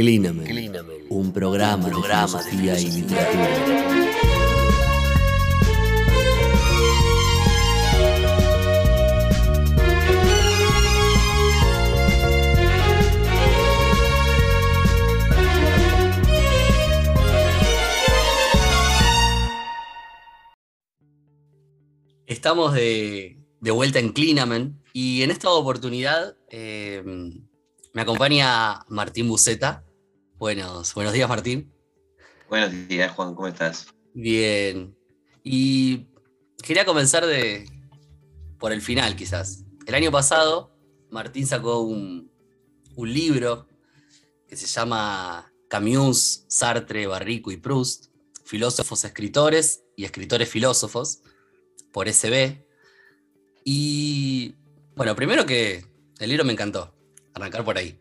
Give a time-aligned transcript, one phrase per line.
[0.00, 0.46] Clínamen,
[1.10, 3.48] un programa, de filosofía y literatura.
[22.24, 27.02] Estamos de, de vuelta en Clinamen y en esta oportunidad eh,
[27.92, 29.84] me acompaña Martín Buceta.
[30.40, 31.70] Buenos, buenos días, Martín.
[32.48, 33.88] Buenos días, Juan, ¿cómo estás?
[34.14, 34.96] Bien.
[35.44, 36.06] Y
[36.62, 37.68] quería comenzar de,
[38.58, 39.64] por el final, quizás.
[39.84, 40.74] El año pasado,
[41.10, 42.32] Martín sacó un,
[42.96, 43.68] un libro
[44.48, 48.06] que se llama Camus, Sartre, Barrico y Proust,
[48.42, 51.20] filósofos escritores y escritores filósofos,
[51.92, 52.64] por SB.
[53.62, 54.54] Y
[54.96, 55.84] bueno, primero que
[56.18, 56.94] el libro me encantó,
[57.34, 57.99] arrancar por ahí.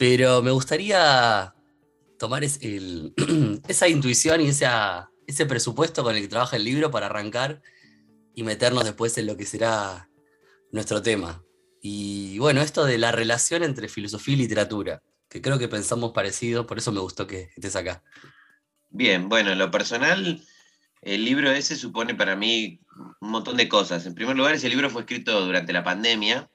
[0.00, 1.54] Pero me gustaría
[2.18, 2.42] tomar
[3.68, 7.60] esa intuición y ese presupuesto con el que trabaja el libro para arrancar
[8.34, 10.08] y meternos después en lo que será
[10.72, 11.44] nuestro tema.
[11.82, 16.66] Y bueno, esto de la relación entre filosofía y literatura, que creo que pensamos parecido,
[16.66, 18.02] por eso me gustó que estés acá.
[18.88, 20.42] Bien, bueno, en lo personal,
[21.02, 22.80] el libro ese supone para mí
[23.20, 24.06] un montón de cosas.
[24.06, 26.50] En primer lugar, ese libro fue escrito durante la pandemia,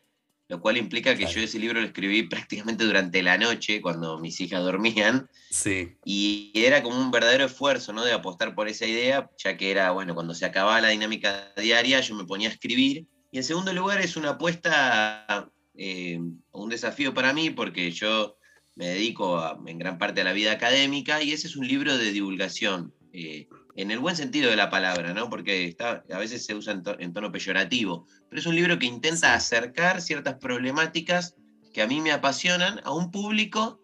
[0.47, 4.39] lo cual implica que yo ese libro lo escribí prácticamente durante la noche, cuando mis
[4.39, 5.27] hijas dormían.
[5.49, 5.95] Sí.
[6.05, 8.05] Y era como un verdadero esfuerzo, ¿no?
[8.05, 11.99] De apostar por esa idea, ya que era, bueno, cuando se acababa la dinámica diaria,
[12.01, 13.07] yo me ponía a escribir.
[13.31, 16.19] Y en segundo lugar, es una apuesta, eh,
[16.51, 18.37] un desafío para mí, porque yo
[18.75, 22.11] me dedico en gran parte a la vida académica, y ese es un libro de
[22.11, 22.93] divulgación.
[23.13, 25.29] Eh, en el buen sentido de la palabra, ¿no?
[25.29, 29.33] Porque está, a veces se usa en, tono peyorativo, pero es un libro que intenta
[29.33, 31.35] acercar ciertas problemáticas
[31.73, 33.81] que a mí me apasionan a un público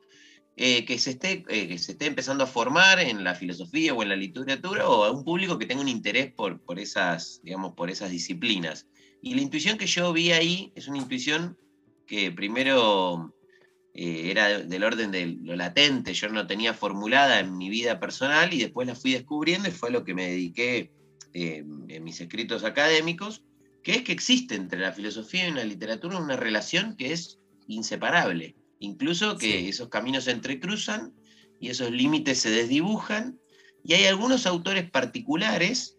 [0.55, 4.01] eh, que, se esté, eh, que se esté empezando a formar en la filosofía o
[4.01, 7.73] en la literatura, o a un público que tenga un interés por, por, esas, digamos,
[7.73, 8.87] por esas disciplinas.
[9.21, 11.57] Y la intuición que yo vi ahí es una intuición
[12.07, 13.33] que primero
[13.93, 18.53] eh, era del orden de lo latente, yo no tenía formulada en mi vida personal
[18.53, 20.91] y después la fui descubriendo y fue a lo que me dediqué
[21.33, 23.43] eh, en mis escritos académicos,
[23.83, 28.55] que es que existe entre la filosofía y la literatura una relación que es inseparable,
[28.79, 31.13] incluso que esos caminos se entrecruzan
[31.59, 33.39] y esos límites se desdibujan,
[33.83, 35.97] y hay algunos autores particulares,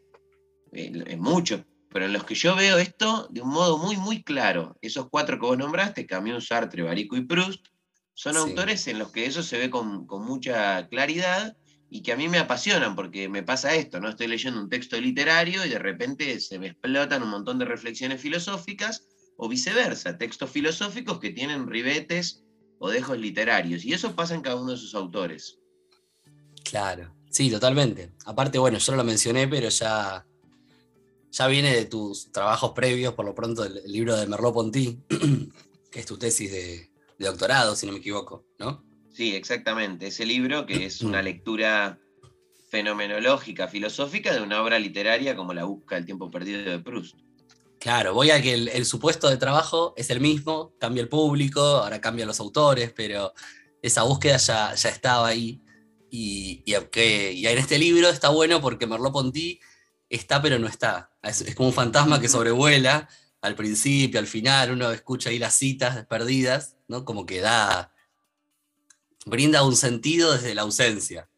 [0.73, 4.77] en muchos, pero en los que yo veo esto de un modo muy, muy claro.
[4.81, 7.67] Esos cuatro que vos nombraste, Camus, Sartre, Barico y Proust,
[8.15, 11.57] son autores en los que eso se ve con, mucha claridad
[11.89, 14.09] y que a mí me apasionan porque me pasa esto, ¿no?
[14.09, 18.21] Estoy leyendo un texto literario y de repente se me explotan un montón de reflexiones
[18.21, 19.07] filosóficas
[19.37, 22.45] o viceversa, textos filosóficos que tienen ribetes
[22.79, 23.85] o dejos literarios.
[23.85, 25.59] Y eso pasa en cada uno de sus autores.
[26.65, 28.13] Claro, sí, totalmente.
[28.25, 30.25] Aparte, bueno, yo no lo mencioné, pero ya,
[31.31, 34.99] ya viene de tus trabajos previos, por lo pronto, el, el libro de Merleau-Ponty,
[35.91, 36.92] que es tu tesis de,
[37.23, 38.85] de doctorado, si no me equivoco, ¿no?
[39.13, 40.09] Sí, exactamente.
[40.09, 41.99] Ese libro que es una lectura
[42.71, 47.17] fenomenológica, filosófica de una obra literaria como La busca del tiempo perdido de Proust.
[47.79, 52.01] Claro, voy a que el, supuesto de trabajo es el mismo, cambia el público, ahora
[52.01, 53.33] cambian los autores, pero
[53.83, 55.61] esa búsqueda ya, ya estaba ahí.
[56.09, 59.59] Y, y, y, en este libro está bueno porque Merleau-Ponty
[60.09, 61.11] está pero no está.
[61.23, 63.09] es, como un fantasma que sobrevuela
[63.43, 67.05] al principio, al final, uno escucha ahí las citas perdidas, ¿no?
[67.05, 67.93] Como que da,
[69.27, 71.29] brinda un sentido desde la ausencia.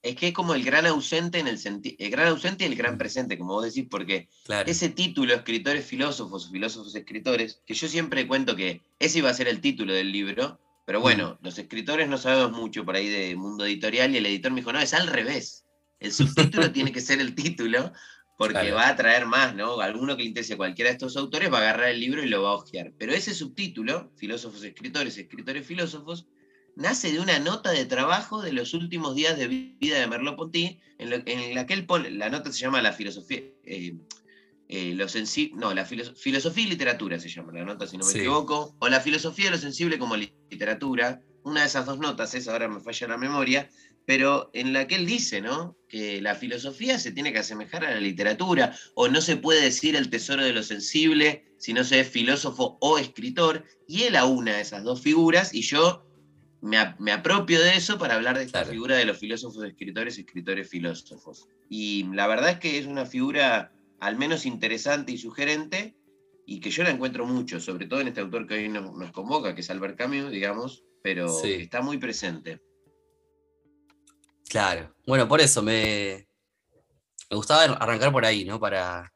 [0.00, 2.76] Es que es como el gran ausente en el sentido, el gran ausente y el
[2.76, 4.28] gran presente, como vos decís, porque
[4.66, 9.48] ese título, escritores filósofos, filósofos escritores, que yo siempre cuento que ese iba a ser
[9.48, 11.44] el título del libro, pero bueno, mm.
[11.44, 14.72] los escritores no sabemos mucho por ahí de mundo editorial y el editor me dijo,
[14.72, 15.64] no, es al revés.
[15.98, 17.92] El subtítulo tiene que ser el título,
[18.38, 19.80] porque va a traer más, ¿no?
[19.80, 22.28] Alguno que le interese a cualquiera de estos autores va a agarrar el libro y
[22.28, 22.92] lo va a hojear.
[22.96, 26.28] Pero ese subtítulo, Filósofos, Escritores, Escritores, Filósofos,
[26.76, 31.54] nace de una nota de trabajo de los últimos días de vida de Merleau-Ponty, en,
[31.56, 33.96] la que él pone, la nota se llama La filosofía, eh,
[34.68, 35.06] eh, lo
[35.56, 39.00] no, la filosofía y literatura se llama la nota, si no me equivoco, o la
[39.00, 43.08] filosofía de lo sensible como literatura, una de esas dos notas es, ahora me falla
[43.08, 43.68] la memoria,
[44.08, 45.76] pero en la que él dice, ¿no?
[45.86, 49.96] Que la filosofía se tiene que asemejar a la literatura, o no se puede decir
[49.96, 54.62] el tesoro de lo sensible si no se es filósofo o escritor, y él aúna
[54.62, 56.06] esas dos figuras, y yo
[56.62, 56.78] me,
[57.12, 61.46] apropio de eso para hablar de esta figura de los filósofos, escritores, escritores, filósofos.
[61.68, 65.94] Y la verdad es que es una figura al menos interesante y sugerente,
[66.46, 69.12] y que yo la encuentro mucho, sobre todo en este autor que hoy nos, nos
[69.12, 71.52] convoca, que es Albert Camus, digamos, pero Sí.
[71.52, 72.62] está muy presente.
[74.48, 74.94] Claro.
[75.06, 76.28] Bueno, por eso me,
[77.30, 78.58] me gustaba arrancar por ahí, ¿no?
[78.58, 79.12] Para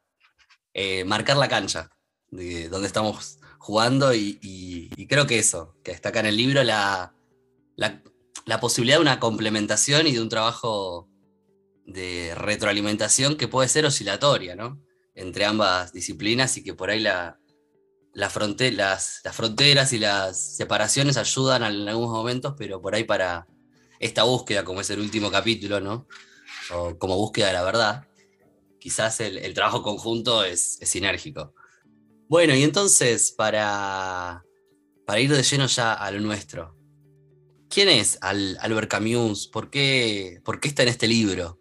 [0.73, 1.89] eh, marcar la cancha
[2.29, 7.13] de donde estamos jugando y, creo que eso, que está acá en el libro la,
[7.75, 11.07] la, posibilidad de una complementación y de un trabajo
[11.85, 14.81] de retroalimentación que puede ser oscilatoria, ¿no?
[15.15, 17.39] Entre ambas disciplinas y que por ahí la,
[18.13, 18.31] la
[19.23, 23.47] las fronteras y las separaciones ayudan en algunos momentos, pero por ahí para
[24.05, 26.07] esta búsqueda, como es el último capítulo, ¿no?
[26.71, 28.07] O como búsqueda de la verdad,
[28.79, 31.53] quizás el, el trabajo conjunto es, es sinérgico.
[32.29, 34.43] Bueno, y entonces, para,
[35.05, 36.75] para ir de lleno ya a lo nuestro,
[37.69, 39.47] ¿quién es Al- Albert Camus?
[39.47, 41.59] ¿Por qué, ¿Por qué está en este libro?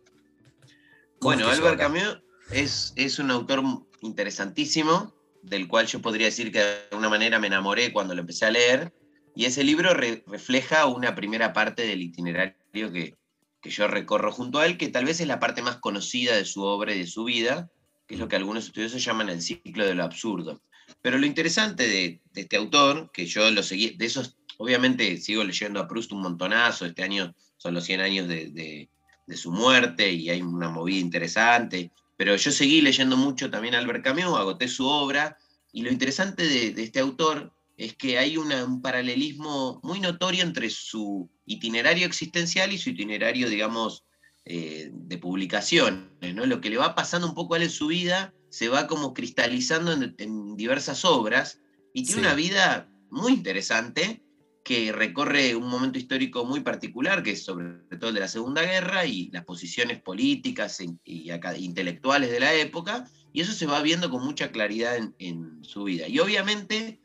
[1.19, 1.79] ¿Cómo Bueno, Albert?
[1.79, 3.63] Camus es, es un autor
[4.01, 8.47] interesantísimo, del cual yo podría decir que de alguna manera me enamoré cuando lo empecé
[8.47, 8.93] a leer,
[9.35, 13.17] y ese libro re- refleja una primera parte del itinerario que,
[13.61, 16.45] que yo recorro junto a él, que tal vez es la parte más conocida de
[16.45, 17.71] su obra y de su vida,
[18.07, 20.61] que es lo que algunos estudiosos llaman el ciclo de lo absurdo.
[21.01, 25.81] Pero lo interesante de, este autor, que yo lo seguí, de esos, obviamente sigo leyendo
[25.81, 28.89] a Proust un montonazo, este año son los 100 años de, de-
[29.37, 34.05] su muerte y hay una movida interesante, pero yo seguí leyendo mucho también a Albert
[34.05, 35.39] Camus, agoté su obra,
[35.73, 37.51] y lo interesante de este autor
[37.87, 43.49] es que hay una- un paralelismo muy notorio entre su itinerario existencial y su itinerario,
[43.49, 44.05] digamos,
[44.45, 46.47] eh, de publicaciones, ¿no?
[46.47, 49.15] Lo que le va pasando un poco a él en su vida se va como
[49.15, 51.61] cristalizando en, en diversas obras
[51.93, 52.27] y tiene Sí.
[52.27, 54.23] una vida muy interesante
[54.65, 58.63] que recorre un momento histórico muy particular, que es sobre todo el de la Segunda
[58.63, 63.67] Guerra y las posiciones políticas y, y acá- intelectuales de la época, y eso se
[63.67, 66.07] va viendo con mucha claridad en, en su vida.
[66.07, 67.01] Y obviamente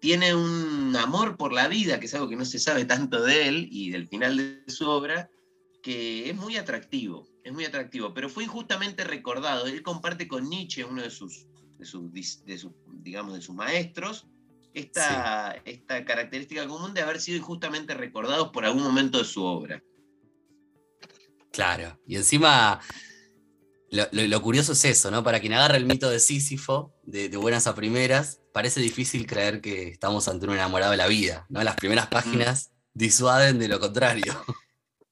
[0.00, 3.48] tiene un amor por la vida, que es algo que no se sabe tanto de
[3.48, 5.30] él y del final de su obra,
[5.82, 9.66] que es muy atractivo, es muy atractivo, pero fue injustamente recordado.
[9.66, 11.46] Él comparte con Nietzsche, uno de sus,
[11.78, 14.26] de sus, dis- de sus, digamos, de sus maestros,
[14.72, 19.82] esta, esta característica común de haber sido injustamente recordados por algún momento de su obra.
[21.52, 22.80] Claro, y encima
[23.90, 25.24] lo, lo- lo curioso es eso, ¿no?
[25.24, 29.60] Para quien agarra el mito de Sísifo, de, de buenas a primeras, parece difícil creer
[29.60, 31.62] que estamos ante un enamorado de la vida, ¿no?
[31.62, 34.34] Las primeras páginas disuaden de lo contrario.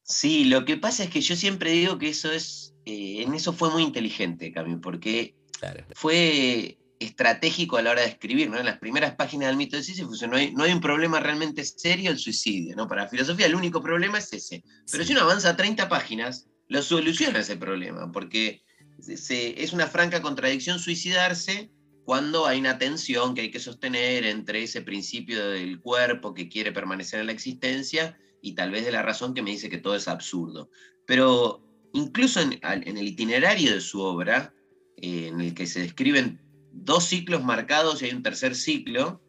[0.03, 3.53] Sí, lo que pasa es que yo siempre digo que eso es, eh, en eso
[3.53, 8.59] fue muy inteligente, Cami, porque Claro, fue estratégico a la hora de escribir, ¿no?
[8.59, 11.63] En las primeras páginas del mito de Sísifo no hay, no hay un problema realmente
[11.65, 12.89] serio, el suicidio, ¿no?
[12.89, 14.65] Para la filosofía el único problema es ese.
[14.91, 15.09] Pero sí.
[15.09, 18.63] si uno avanza 30 páginas, lo soluciona ese problema, porque
[19.01, 21.71] se- se- es una franca contradicción suicidarse
[22.09, 26.73] cuando hay una tensión que hay que sostener entre ese principio del cuerpo que quiere
[26.73, 29.95] permanecer en la existencia y tal vez de la razón que me dice que todo
[29.95, 30.71] es absurdo.
[31.05, 31.63] Pero
[31.93, 34.55] incluso en, el itinerario de su obra,
[34.97, 36.41] eh, en el que se describen
[36.73, 39.21] dos ciclos marcados y hay un tercer ciclo,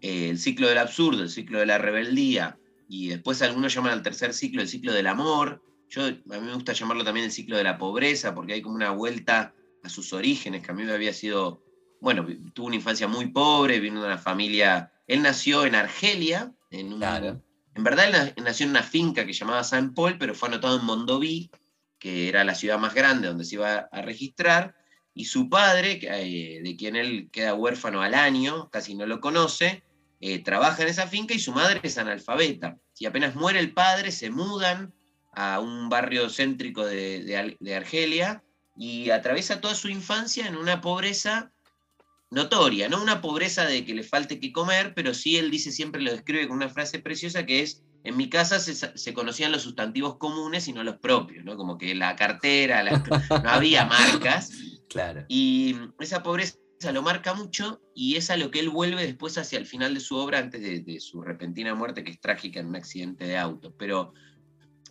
[0.00, 2.58] eh, el ciclo del absurdo, el ciclo de la rebeldía,
[2.88, 5.62] y después algunos llaman al tercer ciclo el ciclo del amor.
[5.88, 8.74] Yo, a mí me gusta llamarlo también el ciclo de la pobreza, porque hay como
[8.74, 9.54] una vuelta
[9.84, 11.62] a sus orígenes, que a mí me había sido,
[12.00, 16.92] bueno, tuvo una infancia muy pobre, vino de una familia, él nació en Argelia, en
[16.92, 17.42] un, Claro.
[17.74, 20.78] en verdad él na- nació en una finca que llamaba Saint Paul, pero fue anotado
[20.78, 21.50] en Mondovì,
[21.98, 24.74] que era la ciudad más grande donde se iba a registrar,
[25.14, 29.82] y su padre, eh, de quien él queda huérfano al año, casi no lo conoce,
[30.20, 32.76] eh, trabaja en esa finca y su madre es analfabeta.
[32.98, 34.92] Y apenas muere el padre, se mudan
[35.32, 38.42] a un barrio céntrico de, de Argelia
[38.76, 41.52] y atraviesa toda su infancia en una pobreza
[42.30, 46.02] notoria, no una pobreza de que le falte que comer, pero sí él dice siempre,
[46.02, 50.18] lo describe con una frase preciosa que es, en mi casa se, conocían los sustantivos
[50.18, 51.56] comunes y no los propios, ¿no?
[51.56, 52.98] Como que la cartera, la-
[53.44, 54.50] no había marcas,
[54.88, 55.24] Claro.
[55.28, 56.56] y esa pobreza
[56.92, 60.00] lo marca mucho y es a lo que él vuelve después hacia el final de
[60.00, 63.38] su obra, antes de, de su repentina muerte, que es trágica en un accidente de
[63.38, 63.72] auto.
[63.78, 64.12] Pero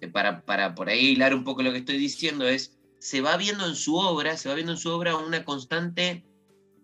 [0.01, 3.37] eh, para, para por ahí hilar un poco lo que estoy diciendo es, se va
[3.37, 6.25] viendo en su obra, se va viendo en su obra una constante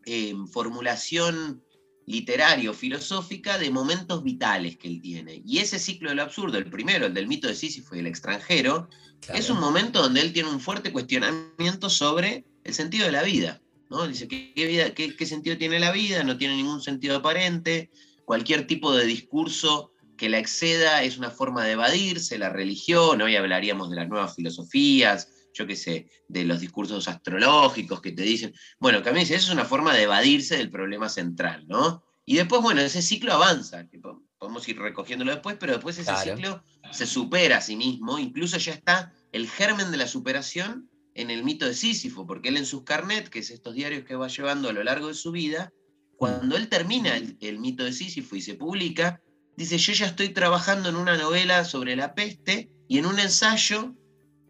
[0.10, 1.64] eh, formulación
[2.06, 5.44] literaria o filosófica de momentos vitales que él tiene.
[5.46, 8.90] Y ese ciclo del absurdo, el primero, el del mito de Sísifo y el extranjero,
[9.20, 9.40] claro.
[9.40, 13.62] es un momento donde él tiene un fuerte cuestionamiento sobre el sentido de la vida.
[13.92, 14.08] ¿no?
[14.08, 16.24] Dice, ¿qué, qué vida, qué, qué sentido tiene la vida?
[16.24, 17.92] No tiene ningún sentido aparente.
[18.26, 23.36] Cualquier tipo de discurso que la exceda es una forma de evadirse, la religión, hoy
[23.36, 28.54] hablaríamos de las nuevas filosofías, yo qué sé, de los discursos astrológicos que te dicen,
[28.80, 32.02] bueno, que a mí dice, eso es una forma de evadirse del problema central, ¿no?
[32.26, 34.00] Y después, bueno, ese ciclo avanza, que
[34.38, 38.72] podemos ir recogiéndolo después, pero después ese ciclo se supera a sí mismo, incluso ya
[38.72, 42.84] está el germen de la superación en el mito de Sísifo, porque él en sus
[42.84, 45.74] carnet, que es estos diarios que va llevando a lo largo de su vida,
[46.16, 49.22] cuando él termina el, mito de Sísifo y se publica,
[49.58, 53.96] dice, yo ya estoy trabajando en una novela sobre la peste y en un ensayo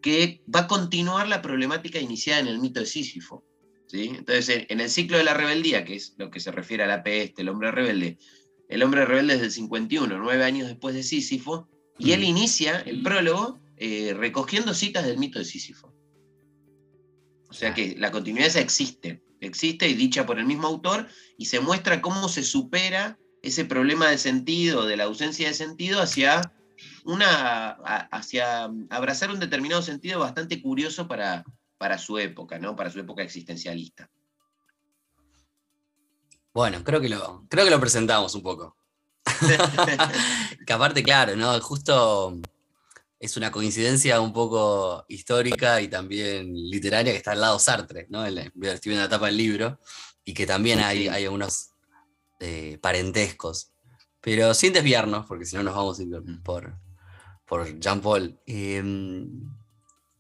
[0.02, 3.44] que va a continuar la problemática iniciada en el mito de Sísifo.
[3.88, 4.12] ¿sí?
[4.16, 7.04] Entonces, en el ciclo de la rebeldía, que es lo que se refiere a la
[7.04, 8.18] peste, el hombre rebelde,
[8.70, 13.02] el hombre rebelde es del 51, nueve años después de Sísifo, y él inicia el
[13.02, 15.94] prólogo eh, recogiendo citas del mito de Sísifo.
[17.50, 21.60] O sea que la continuidad existe, existe y dicha por el mismo autor, y se
[21.60, 26.54] muestra cómo se supera ese problema de sentido, de la ausencia de sentido, hacia,
[27.10, 27.72] una,
[28.12, 31.44] hacia abrazar un determinado sentido bastante curioso para,
[31.78, 32.76] para su época, ¿no?
[32.76, 34.10] para su época existencialista.
[36.54, 38.76] Bueno, creo que lo, creo que lo presentamos un poco.
[40.66, 41.60] que aparte, claro, ¿no?
[41.62, 42.40] Justo
[43.20, 48.26] es una coincidencia un poco histórica y también literaria que está al lado Sartre, ¿no?
[48.26, 48.52] Estoy
[48.86, 49.80] viendo la tapa del libro
[50.26, 51.72] y que también hay, hay algunos
[52.40, 53.72] eh, parentescos.
[54.22, 56.10] Pero sin desviarnos, porque si no nos vamos a ir
[56.44, 56.78] por,
[57.50, 58.40] por Jean Paul.
[58.46, 59.28] Em,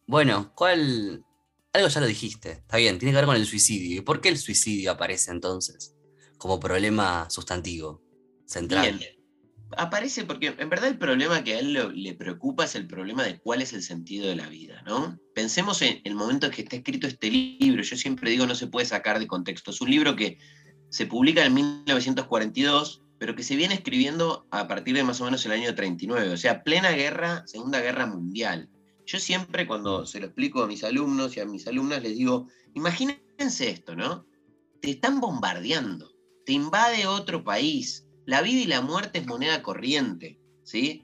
[0.08, 1.24] bueno, ¿cuál?
[1.72, 4.00] Algo ya lo dijiste, está bien, tiene que ver con el suicidio.
[4.00, 5.96] ¿Y por qué el suicidio aparece entonces
[6.38, 8.02] como problema sustantivo
[8.46, 9.00] central?
[9.78, 13.40] aparece porque en verdad el problema que a él le preocupa es el problema de
[13.40, 15.20] cuál es el sentido de la vida, ¿no?
[15.36, 18.68] Pensemos en el momento en que está escrito este libro, yo siempre digo no se
[18.68, 20.40] puede sacar de contexto, es un libro que
[20.90, 25.46] se publica en 1942, pero que se viene escribiendo a partir de más o menos
[25.46, 28.70] el año 39, o sea, plena guerra, Segunda Guerra Mundial.
[29.06, 32.48] Yo siempre cuando se lo explico a mis alumnos y a mis alumnas les digo,
[32.74, 34.26] imagínense esto, ¿no?
[34.82, 36.12] Te están bombardeando,
[36.46, 41.04] te invade otro país, la vida y la muerte es moneda corriente, ¿sí?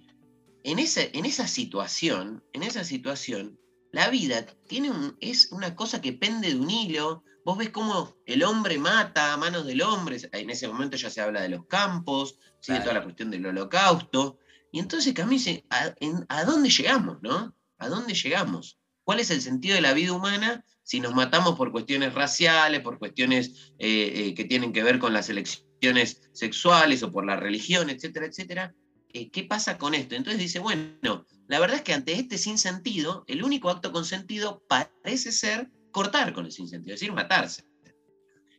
[0.63, 3.59] En, en esa situación, en esa situación,
[3.95, 4.91] la vida tiene
[5.21, 7.23] es una cosa que pende de un hilo.
[7.45, 10.17] Vos ves cómo el hombre mata a manos del hombre.
[10.31, 14.39] En ese momento ya se habla de los campos, sigue toda la cuestión del holocausto.
[14.71, 15.93] Y entonces Camille dice, ¿a,
[16.27, 17.55] ¿a dónde llegamos, no?
[17.77, 18.79] ¿A dónde llegamos?
[19.03, 22.99] ¿Cuál es el sentido de la vida humana si nos matamos por cuestiones raciales, por
[22.99, 25.97] cuestiones eh, eh, que tienen que ver con la selección
[26.31, 28.73] sexuales o por la religión, etcétera, etcétera,
[29.13, 30.15] eh, ¿qué pasa con esto?
[30.15, 35.31] Entonces dice, bueno, la verdad es que ante este sinsentido, el único acto consentido parece
[35.31, 37.63] ser cortar con el sinsentido, es decir, matarse.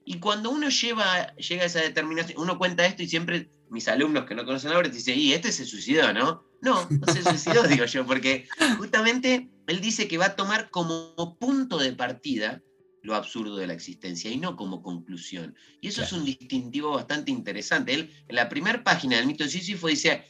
[0.07, 4.25] Y cuando uno lleva, llega a esa determinación, uno cuenta esto y siempre mis alumnos
[4.25, 6.43] que no conocen la obra dicen, y este se suicidó, ¿no?
[6.63, 11.37] No, no se suicidó, digo yo, porque justamente él dice que va a tomar como
[11.39, 12.63] punto de partida
[13.03, 15.55] lo absurdo de la existencia y no como conclusión.
[15.83, 17.93] Y eso es un distintivo bastante interesante.
[17.93, 20.25] Él, en la primera página del mito de Sísifo dice,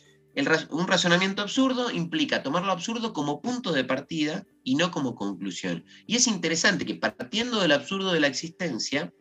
[0.71, 5.85] un razonamiento absurdo implica tomar lo absurdo como punto de partida y no como conclusión.
[6.07, 9.13] Y es interesante que partiendo del absurdo de la existencia,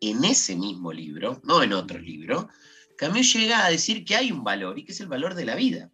[0.00, 2.48] en ese mismo libro, no en otro libro,
[2.96, 5.54] Camus llega a decir que hay un valor y que es el valor de la
[5.54, 5.90] vida.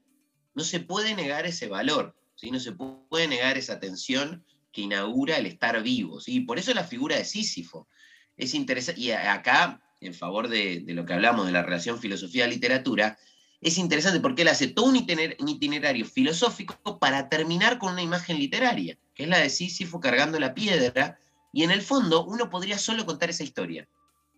[0.54, 2.50] No se puede negar ese valor, ¿sí?
[2.50, 6.20] no se puede negar esa tensión que inaugura el estar vivo.
[6.20, 6.40] ¿sí?
[6.40, 7.88] Por eso la figura de Sísifo.
[8.36, 13.18] Es interesante, y acá, en favor de, lo que hablamos de la relación filosofía-literatura,
[13.64, 18.98] es interesante porque él hace todo un, itinerario filosófico para terminar con una imagen literaria,
[19.14, 21.18] que es la de Sísifo cargando la piedra,
[21.50, 23.88] y en el fondo uno podría solo contar esa historia.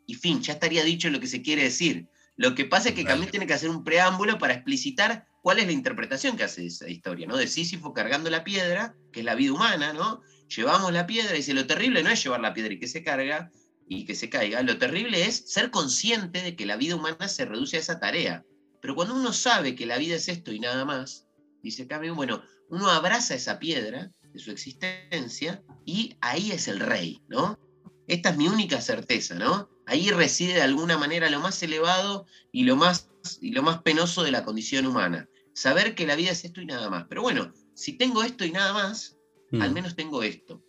[0.07, 2.07] Y fin, ya estaría dicho lo que se quiere decir.
[2.37, 5.67] Lo que pasa es que también tiene que hacer un preámbulo para explicitar cuál es
[5.67, 7.37] la interpretación que hace de esa historia, ¿no?
[7.37, 10.21] De Sísifo cargando la piedra, que es la vida humana, ¿no?
[10.55, 13.03] Llevamos la piedra y dice, lo terrible no es llevar la piedra y que se
[13.03, 13.51] carga
[13.89, 17.45] y que se caiga, lo terrible es ser consciente de que la vida humana se
[17.45, 18.45] reduce a esa tarea.
[18.87, 21.27] Pero cuando uno sabe que la vida es esto y nada más,
[21.61, 27.21] dice Camus, bueno, uno abraza esa piedra de su existencia y ahí es el rey,
[27.27, 27.59] ¿no?
[28.07, 29.69] Esta es mi única certeza, ¿no?
[29.87, 34.23] Ahí reside de alguna manera lo más elevado y lo más, y lo más penoso
[34.23, 35.29] de la condición humana.
[35.53, 37.07] Saber que la vida es esto y nada más.
[37.09, 39.17] Pero bueno, si tengo esto y nada más,
[39.51, 39.75] al mm.
[39.75, 40.63] menos tengo esto.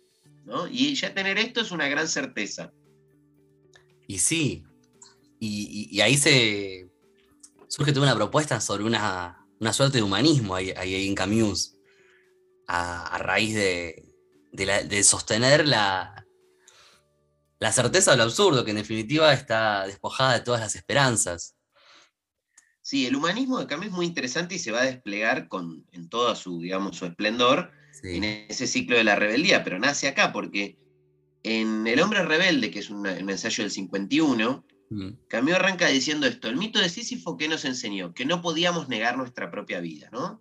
[0.44, 0.66] ¿no?
[0.66, 2.72] Y ya tener esto es una gran certeza.
[4.08, 4.64] Y sí,
[5.40, 6.90] y, ahí se
[7.68, 10.72] surge toda una propuesta sobre una, suerte de humanismo ahí,
[11.06, 11.74] en Camus,
[12.66, 14.04] a, raíz de,
[14.52, 16.26] de sostener la,
[17.58, 21.56] la certeza de lo absurdo, que en definitiva está despojada de todas las esperanzas.
[22.80, 26.08] Sí, el humanismo de Camus es muy interesante y se va a desplegar con, en
[26.08, 27.70] todo su, digamos, su esplendor
[28.02, 30.78] en ese ciclo de la rebeldía, pero nace acá porque
[31.42, 35.10] en El hombre rebelde, que es un, ensayo del 51, Mm.
[35.28, 38.14] Camus arranca diciendo esto, el mito de Sísifo, ¿qué nos enseñó?
[38.14, 40.40] Que no podíamos negar nuestra propia vida, ¿no?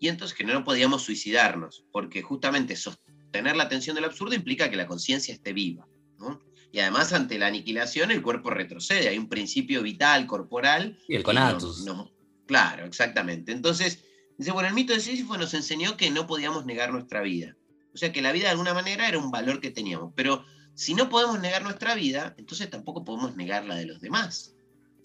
[0.00, 4.76] Y entonces que no podíamos suicidarnos, porque justamente sostener la atención del absurdo implica que
[4.76, 5.86] la conciencia esté viva,
[6.18, 6.40] ¿no?
[6.72, 10.98] Y además ante la aniquilación el cuerpo retrocede, hay un principio vital, corporal.
[11.08, 11.84] Y el que conatus.
[11.84, 12.10] no- no-
[12.46, 13.52] claro, exactamente.
[13.52, 14.02] Entonces,
[14.36, 17.56] dice, bueno, el mito de Sísifo nos enseñó que no podíamos negar nuestra vida.
[17.94, 20.94] O sea que la vida de alguna manera era un valor que teníamos, pero si
[20.94, 24.54] no podemos negar nuestra vida, entonces tampoco podemos negar la de los demás.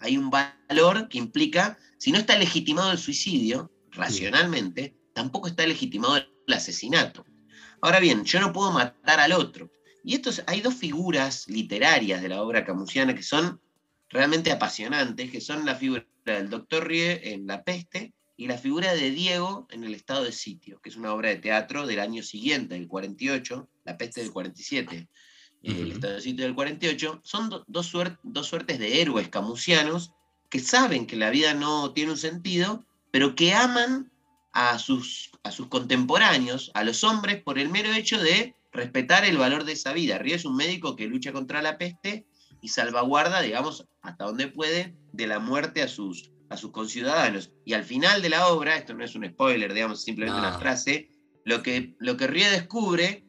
[0.00, 6.16] Hay un valor que implica, si no está legitimado el suicidio, racionalmente, tampoco está legitimado
[6.16, 7.24] el asesinato.
[7.82, 9.70] Ahora bien, yo no puedo matar al otro.
[10.02, 13.60] Y estos, hay dos figuras literarias de la obra camusiana que son
[14.08, 18.94] realmente apasionantes, que son la figura del doctor Rie en La Peste y la figura
[18.94, 22.22] de Diego en El estado de sitio, que es una obra de teatro del año
[22.22, 25.08] siguiente, del 48, La Peste del 47,
[25.62, 25.92] eh, El Ujú.
[25.92, 27.20] estado de sitio del 48.
[27.24, 30.12] Son do- dos, dos suertes de héroes camusianos
[30.48, 34.10] que saben que la vida no tiene un sentido, pero que aman
[34.52, 39.36] a sus, a sus contemporáneos, a los hombres, por el mero hecho de respetar el
[39.36, 40.18] valor de esa vida.
[40.18, 42.26] Río es un médico que lucha contra la peste
[42.60, 47.52] y salvaguarda, digamos, hasta donde puede, de la muerte a sus, a sus conciudadanos.
[47.64, 50.48] Y al final de la obra, esto no es un spoiler, digamos, simplemente No.
[50.48, 51.10] una frase,
[51.44, 53.24] lo que, lo que Rie descubre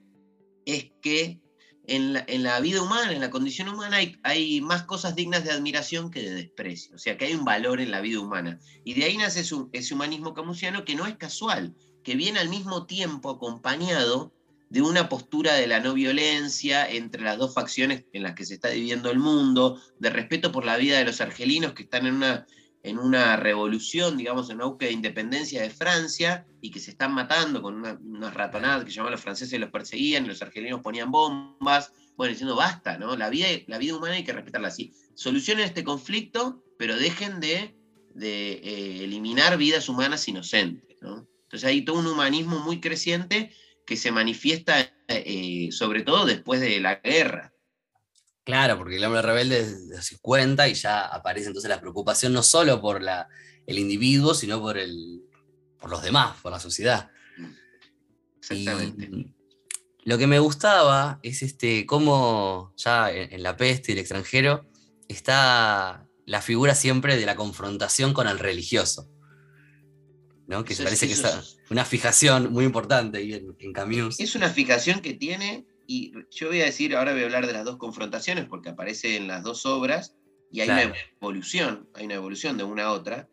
[0.66, 1.40] es que
[1.88, 5.44] en la, en la vida humana, en la condición humana, hay, hay más cosas dignas
[5.44, 6.96] de admiración que de desprecio.
[6.96, 8.60] O sea, que hay un valor en la vida humana.
[8.84, 12.86] Y de ahí nace ese humanismo camusiano que no es casual, que viene al mismo
[12.86, 14.34] tiempo acompañado
[14.70, 18.54] de una postura de la no violencia entre las dos facciones en las que se
[18.54, 22.16] está dividiendo el mundo, de respeto por la vida de los argelinos que están en
[22.16, 22.48] una,
[22.84, 27.14] en una revolución, digamos, en una búsqueda de independencia de Francia y que se están
[27.14, 31.92] matando con una- unas ratonadas que llamaban los franceses los perseguían, los argelinos ponían bombas,
[32.16, 33.16] bueno, diciendo basta, ¿no?
[33.16, 34.94] La vida, la vida humana hay que respetarla así.
[35.14, 37.76] Solucionen este conflicto, pero dejen de,
[38.10, 41.28] de, eh, eliminar vidas humanas inocentes, ¿no?
[41.44, 43.54] Entonces hay todo un humanismo muy creciente
[43.86, 47.54] que se manifiesta eh, sobre todo después de la guerra.
[48.44, 52.34] Claro, porque el hombre rebelde es de los 50 y ya aparece entonces la preocupación
[52.34, 53.28] no solo por la,
[53.68, 55.22] el individuo, sino por, el,
[55.80, 57.10] por los demás, por la sociedad.
[58.40, 59.06] Exactamente.
[59.06, 59.34] Y
[60.10, 64.66] lo que me gustaba es este, cómo ya en, en La Peste y el extranjero
[65.08, 69.08] está la figura siempre de la confrontación con el religioso.
[70.48, 70.66] ¿no?
[70.66, 74.20] Que parece que es- una fijación muy importante ahí en, en Camus.
[74.20, 77.54] Es una fijación que tiene, y yo voy a decir, ahora voy a hablar de
[77.54, 80.16] las dos confrontaciones, porque aparece en las dos obras,
[80.52, 80.90] y hay Claro.
[80.90, 83.28] una evolución, hay una evolución de una a otra,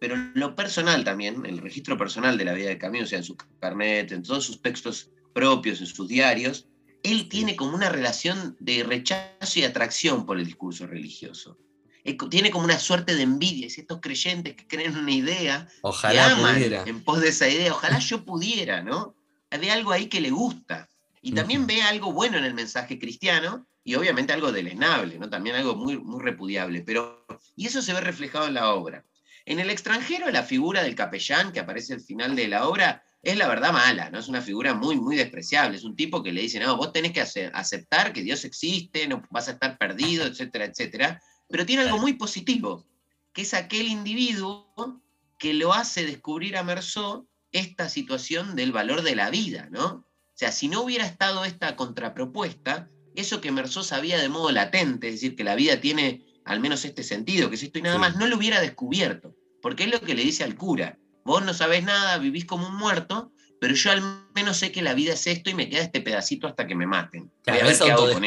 [0.00, 3.24] pero lo personal también, el registro personal de la vida de Camus, o sea, en
[3.24, 6.66] su carnet, en todos sus textos propios, en sus diarios,
[7.02, 11.58] él tiene como una relación de rechazo y atracción por el discurso religioso.
[12.04, 15.78] Eh, Tiene como una suerte de envidia, es estos creyentes que creen una idea que
[15.82, 16.82] Ojalá aman pudiera.
[16.86, 17.72] en pos de esa idea.
[17.72, 19.14] Ojalá yo pudiera, ¿no?
[19.50, 20.88] Ve algo ahí que le gusta.
[21.22, 25.28] Y también ve algo bueno en el mensaje cristiano y obviamente algo deleznable, ¿no?
[25.28, 26.82] También algo muy, muy repudiable.
[26.82, 29.04] Pero, y eso se ve reflejado en la obra.
[29.44, 33.36] En el extranjero, la figura del capellán que aparece al final de la obra es
[33.36, 34.18] la verdad mala, ¿no?
[34.18, 35.76] Es una figura muy, muy despreciable.
[35.76, 39.06] Es un tipo que le dice, no, vos tenés que ace- aceptar que Dios existe,
[39.06, 41.22] no vas a estar perdido, etcétera, etcétera.
[41.48, 42.86] Pero tiene algo muy positivo,
[43.34, 45.02] que es aquel individuo
[45.38, 50.06] que lo hace descubrir a Merceau esta situación del valor de la vida, ¿no?
[50.40, 55.08] O sea, si no hubiera estado esta contrapropuesta, eso que Merceau sabía de modo latente,
[55.08, 57.96] es decir, que la vida tiene al menos este sentido, que es esto y nada
[57.96, 58.00] Sí.
[58.00, 59.34] más, no lo hubiera descubierto.
[59.60, 60.98] Porque es lo que le dice al cura.
[61.26, 64.02] Vos no sabés nada, vivís como un muerto, pero yo al
[64.34, 66.86] menos sé que la vida es esto y me queda este pedacito hasta que me
[66.86, 67.30] maten.
[67.42, 68.22] Claro, con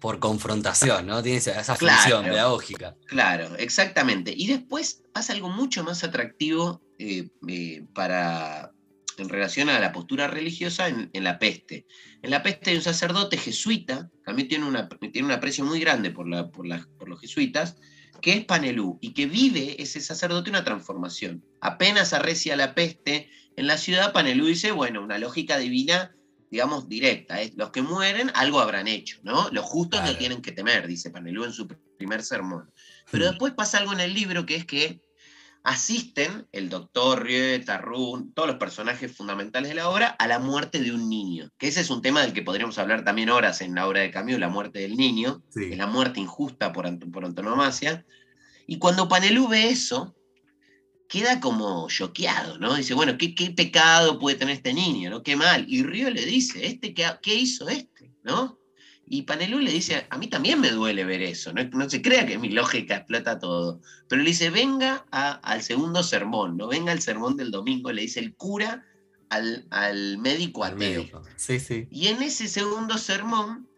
[0.00, 1.22] por confrontación, ¿no?
[1.22, 1.96] Tiene esa, esa Claro.
[2.00, 2.96] función pedagógica.
[3.06, 4.34] Claro, exactamente.
[4.36, 8.72] Y después pasa algo mucho más atractivo eh, eh, para,
[9.18, 11.86] en relación a la postura religiosa en, en la peste.
[12.22, 16.10] En la peste hay un sacerdote jesuita, también tiene, una, tiene un aprecio muy grande
[16.10, 17.76] por, la- por, la- por los jesuitas,
[18.20, 21.44] que es Panelú, y que vive ese sacerdote una transformación.
[21.60, 26.14] Apenas arrecia la peste en la ciudad, Panelú dice, bueno, una lógica divina,
[26.50, 27.40] digamos, directa.
[27.42, 29.48] es, los que mueren algo habrán hecho, ¿no?
[29.50, 31.66] Los justos no tienen que temer, dice Panelú en su
[31.98, 32.70] primer sermón.
[33.10, 33.28] Pero Mm.
[33.30, 35.00] después pasa algo en el libro que es que
[35.68, 40.80] asisten el doctor Rieu, Tarrún, todos los personajes fundamentales de la obra, a la muerte
[40.80, 41.50] de un niño.
[41.58, 44.12] Que ese es un tema del que podríamos hablar también horas en la obra de
[44.12, 45.64] Camus, la muerte del niño, Sí.
[45.72, 48.06] es la muerte injusta por, ant- por antonomasia.
[48.68, 50.14] Y cuando Panelú ve eso,
[51.08, 52.74] queda como choqueado, ¿no?
[52.76, 55.22] Dice, bueno, ¿qué, qué pecado puede tener este niño, ¿no?
[55.24, 55.64] Qué mal.
[55.68, 58.56] Y Río le dice, ¿este qué, qué hizo este, ¿no?
[59.08, 62.26] Y Panelú le dice, a mí también me duele ver eso, no, no se crea
[62.26, 63.80] que mi lógica explota todo.
[64.08, 68.20] Pero le dice, venga al segundo sermón, no venga al sermón del domingo, le dice
[68.20, 68.84] el cura
[69.28, 71.22] al, médico ateo.
[71.36, 71.86] Sí, sí.
[71.90, 73.68] Y en ese segundo sermón,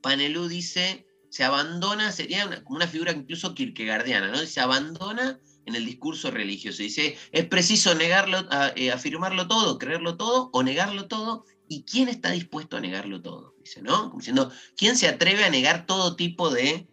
[0.00, 4.38] Panelú dice, se abandona, sería una, como una figura incluso kierkegaardiana, ¿no?
[4.38, 6.82] Se abandona en el discurso religioso.
[6.82, 8.38] Dice, es preciso negarlo,
[8.76, 11.44] eh, afirmarlo todo, creerlo todo o negarlo todo.
[11.72, 13.54] ¿Y quién está dispuesto a negarlo todo?
[13.58, 14.10] dice, ¿no?
[14.10, 16.86] Como diciendo, ¿quién se atreve a negar todo tipo de,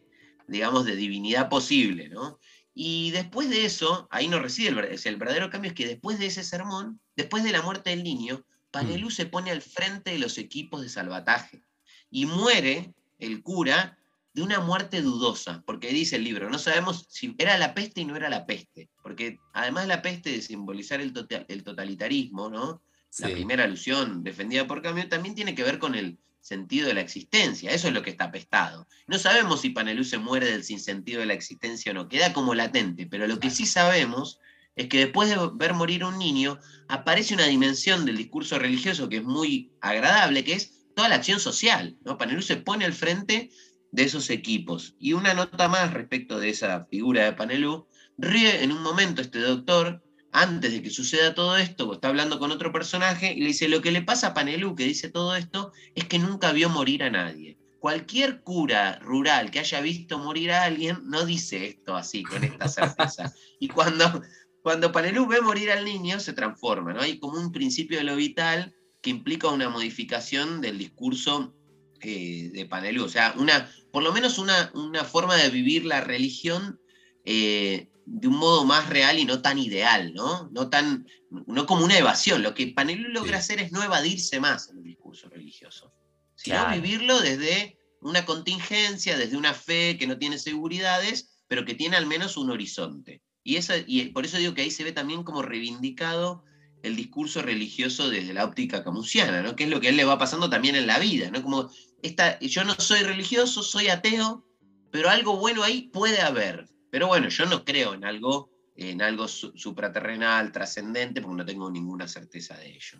[0.47, 2.39] digamos, de divinidad posible, ¿no?
[2.73, 6.27] Y después de eso, ahí no reside el, el verdadero cambio, es que después de
[6.27, 9.11] ese sermón, después de la muerte del niño, Panelú mm.
[9.11, 11.61] se pone al frente de los equipos de salvataje
[12.09, 13.97] y muere el cura
[14.33, 18.05] de una muerte dudosa, porque dice el libro, no sabemos si era la peste y
[18.05, 21.13] no era la peste, porque además la peste de simbolizar el,
[21.49, 22.81] el totalitarismo, ¿no?
[23.17, 27.01] La primera alusión defendida por Camus también tiene que ver con el, sentido de la
[27.01, 27.71] existencia.
[27.71, 28.87] Eso es lo que está apestado.
[29.07, 32.55] No sabemos si Panelú se muere del sinsentido de la existencia o no, queda como
[32.55, 34.39] latente, pero lo que sí sabemos
[34.75, 39.17] es que después de ver morir un niño, aparece una dimensión del discurso religioso que
[39.17, 41.97] es muy agradable, que es toda la acción social.
[42.03, 42.17] ¿no?
[42.17, 43.51] Panelú se pone al frente
[43.91, 44.95] de esos equipos.
[44.99, 49.39] Y una nota más respecto de esa figura de Panelú, ríe en un momento este
[49.39, 53.67] doctor antes de que suceda todo esto, está hablando con otro personaje y le dice,
[53.67, 57.03] lo que le pasa a Panelú, que dice todo esto, es que nunca vio morir
[57.03, 57.57] a nadie.
[57.79, 62.67] Cualquier cura rural que haya visto morir a alguien no dice esto así, con esta
[62.67, 63.33] certeza.
[63.59, 64.21] y cuando,
[64.61, 67.01] cuando Panelú ve morir al niño, se transforma, ¿no?
[67.01, 71.55] Hay como un principio de lo vital que implica una modificación del discurso
[72.01, 73.05] eh, de Panelú.
[73.05, 76.79] O sea, una, por lo menos una, una forma de vivir la religión
[77.25, 80.49] eh, de un modo más real y no tan ideal, ¿no?
[80.51, 82.41] No, tan, no como una evasión.
[82.41, 85.93] Lo que Panelú logra hacer es no evadirse más en el discurso religioso,
[86.35, 91.97] sino vivirlo desde una contingencia, desde una fe que no tiene seguridades, pero que tiene
[91.97, 93.21] al menos un horizonte.
[93.43, 96.43] Y, eso, y por eso digo que ahí se ve también como reivindicado
[96.81, 99.55] el discurso religioso desde la óptica camusiana, ¿no?
[99.55, 101.43] que es lo que a él le va pasando también en la vida, ¿no?
[101.43, 101.69] como
[102.01, 104.45] esta, yo no soy religioso, soy ateo,
[104.89, 106.69] pero algo bueno ahí puede haber.
[106.89, 112.07] Pero bueno, yo no creo en algo, en algo supraterrenal, trascendente, porque no tengo ninguna
[112.07, 112.99] certeza de ello.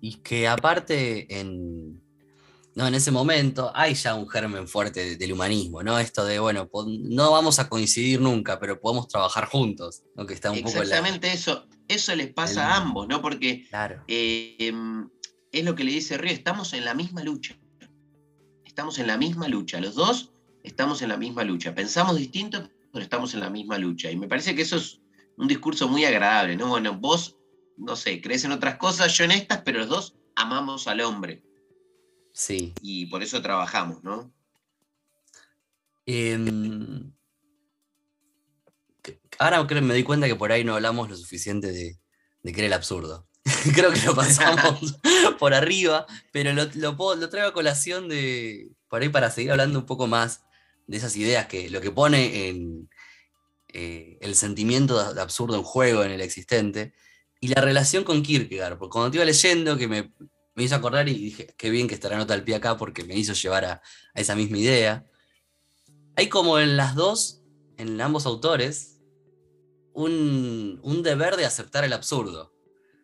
[0.00, 2.02] Y que aparte, en,
[2.74, 5.98] no, en ese momento hay ya un germen fuerte del humanismo, ¿no?
[5.98, 10.26] Esto de, bueno, no vamos a coincidir nunca, pero podemos trabajar juntos, ¿no?
[10.26, 13.22] Que está un Exactamente eso, eso les pasa a ambos, ¿no?
[13.22, 13.66] Porque
[14.08, 15.08] eh, em,
[15.52, 17.56] es lo que le dice Río, estamos en la misma lucha.
[18.64, 20.30] Estamos en la misma lucha, los dos
[20.64, 21.74] estamos en la misma lucha.
[21.74, 22.68] Pensamos distinto,
[23.02, 24.10] estamos en la misma lucha.
[24.10, 25.00] Y me parece que eso es
[25.36, 26.68] un discurso muy agradable, ¿no?
[26.68, 27.36] Bueno, vos,
[27.76, 31.42] no sé, crees en otras cosas, yo en estas, pero los dos amamos al hombre.
[32.32, 32.72] Sí.
[32.80, 34.32] Y por eso trabajamos, ¿no?
[36.06, 37.12] Em,
[39.38, 41.98] ahora creo, me doy cuenta que por ahí no hablamos lo suficiente de,
[42.42, 43.26] de que era el absurdo.
[43.74, 44.98] creo que lo pasamos
[45.38, 49.86] por arriba, pero lo, lo traigo a colación de, por ahí para seguir hablando un
[49.86, 50.44] poco más
[50.86, 52.88] de esas ideas que lo que pone en
[53.68, 56.94] eh, el sentimiento de, absurdo en juego en el existente
[57.40, 60.12] y la relación con Kierkegaard, porque cuando te iba leyendo que me,
[60.56, 63.16] hizo acordar y dije, qué bien que está la nota al pie acá porque me
[63.16, 63.82] hizo llevar a,
[64.14, 65.04] esa misma idea.
[66.16, 67.42] Hay como en las dos,
[67.76, 69.00] en ambos autores,
[69.92, 72.54] un, deber de aceptar el absurdo,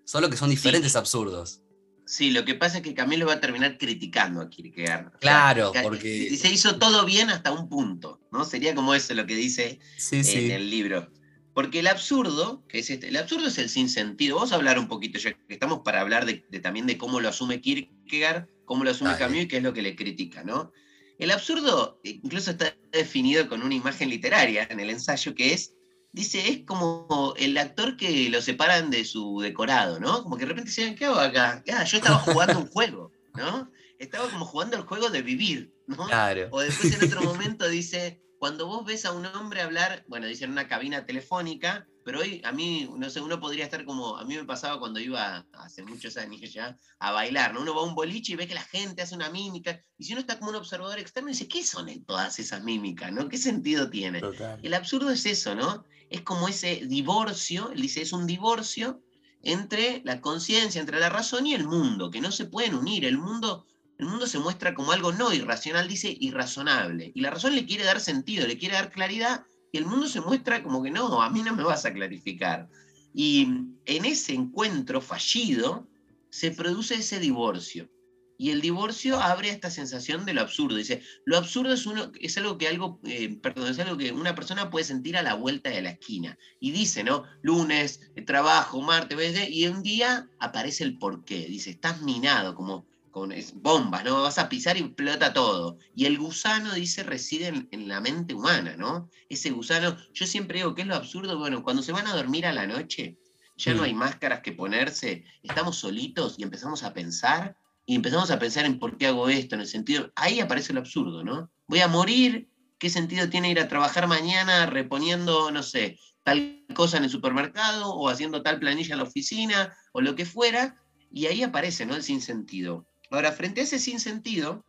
[0.04, 1.62] solo que son diferentes absurdos.
[2.10, 5.12] Sí, lo que pasa es que Camilo va a terminar criticando a Kierkegaard.
[5.20, 6.12] Claro, porque...
[6.28, 8.44] Y se hizo todo bien hasta un punto, ¿no?
[8.44, 9.78] Sería como eso lo que dice
[10.10, 11.08] en el libro.
[11.54, 14.34] Porque el absurdo, que es este, el absurdo es el sinsentido.
[14.34, 17.28] Vamos a hablar un poquito, ya que estamos para hablar de, también de cómo lo
[17.28, 20.72] asume Kierkegaard, cómo lo asume Camus y qué es lo que le critica, ¿no?
[21.16, 25.74] El absurdo incluso está definido con una imagen literaria en el ensayo que es
[26.12, 30.22] dice, es como el actor que lo separan de su decorado, ¿no?
[30.22, 31.62] Como que de repente dicen, ¿qué hago acá?
[31.72, 33.70] Ah, yo estaba jugando un juego, ¿no?
[33.98, 36.06] Estaba como jugando el juego de vivir, ¿no?
[36.06, 36.48] Claro.
[36.50, 40.44] O después en otro momento dice, cuando vos ves a un hombre hablar, bueno, dice
[40.44, 44.24] en una cabina telefónica, pero hoy a mí, no sé, uno podría estar como, a
[44.24, 47.60] mí me pasaba cuando iba hace muchos años ya a bailar, ¿no?
[47.60, 50.12] Uno va a un boliche y ve que la gente hace una mímica, y si
[50.12, 53.28] uno está como un observador externo, dice, ¿qué son todas esas mímicas, ¿no?
[53.28, 54.20] ¿Qué sentido tiene?
[54.62, 55.84] El absurdo es eso, ¿no?
[56.08, 59.02] Es como ese divorcio, él dice, es un divorcio
[59.42, 63.04] entre la conciencia, entre la razón y el mundo, que no se pueden unir.
[63.04, 63.66] El mundo
[64.00, 67.12] el mundo se muestra como algo no irracional, dice irrazonable.
[67.14, 70.20] Y la razón le quiere dar sentido, le quiere dar claridad, y el mundo se
[70.20, 72.68] muestra como que no, a mí no me vas a clarificar.
[73.12, 73.42] Y
[73.86, 75.88] en ese encuentro fallido
[76.30, 77.90] se produce ese divorcio.
[78.38, 80.76] Y el divorcio abre esta sensación de lo absurdo.
[80.76, 84.34] Dice, lo absurdo es, uno, es algo que algo, eh, perdón, es algo que una
[84.34, 86.38] persona puede sentir a la vuelta de la esquina.
[86.58, 87.24] Y dice, ¿no?
[87.42, 91.46] Lunes, trabajo, martes, y un día aparece el porqué.
[91.48, 94.22] Dice, estás minado, como con bombas, ¿no?
[94.22, 95.78] Vas a pisar y explota todo.
[95.94, 99.08] Y el gusano, dice, reside en, en, la mente humana, ¿no?
[99.28, 101.38] Ese gusano, yo siempre digo, ¿qué es lo absurdo?
[101.38, 103.18] Bueno, cuando se van a dormir a la noche,
[103.60, 108.38] ya no hay máscaras que ponerse, estamos solitos y empezamos a pensar y empezamos a
[108.38, 111.50] pensar en por qué hago esto, en el sentido, ahí aparece lo absurdo, ¿no?
[111.66, 116.96] Voy a morir, ¿qué sentido tiene ir a trabajar mañana reponiendo, no sé, tal cosa
[116.96, 120.80] en el supermercado o haciendo tal planilla en la oficina o lo que fuera?
[121.12, 121.96] Y ahí aparece, ¿no?
[121.96, 122.86] El sinsentido.
[123.10, 124.64] Ahora, frente a ese sinsentido,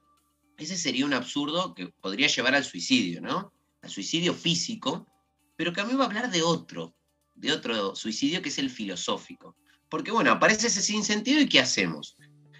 [0.57, 3.53] ese sería un absurdo que podría llevar al suicidio, ¿no?
[3.81, 5.07] Al suicidio físico,
[5.55, 6.95] pero que a mí va a hablar de otro,
[7.35, 9.55] de otro suicidio que es el filosófico.
[9.89, 12.17] Porque bueno, aparece ese sinsentido y ¿qué hacemos?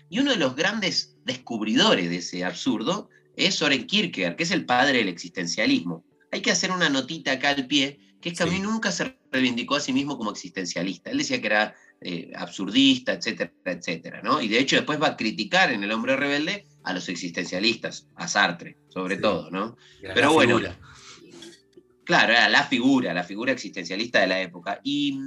[0.10, 4.66] Y uno de los grandes descubridores de ese absurdo es Soren Kierkegaard, que es el
[4.66, 6.04] padre del existencialismo.
[6.32, 9.18] Hay que hacer una notita acá al pie, que es que a mí nunca se
[9.32, 11.10] reivindicó a sí mismo como existencialista.
[11.10, 14.42] Él decía que era eh, absurdista, etcétera, etcétera, ¿no?
[14.42, 18.28] Y de hecho después va a criticar en El hombre rebelde a los existencialistas, a
[18.28, 19.78] Sartre, sobre todo, ¿no?
[20.02, 20.60] Pero bueno,
[22.04, 24.82] claro, era la figura, la figura existencialista de la época.
[24.84, 25.20] Y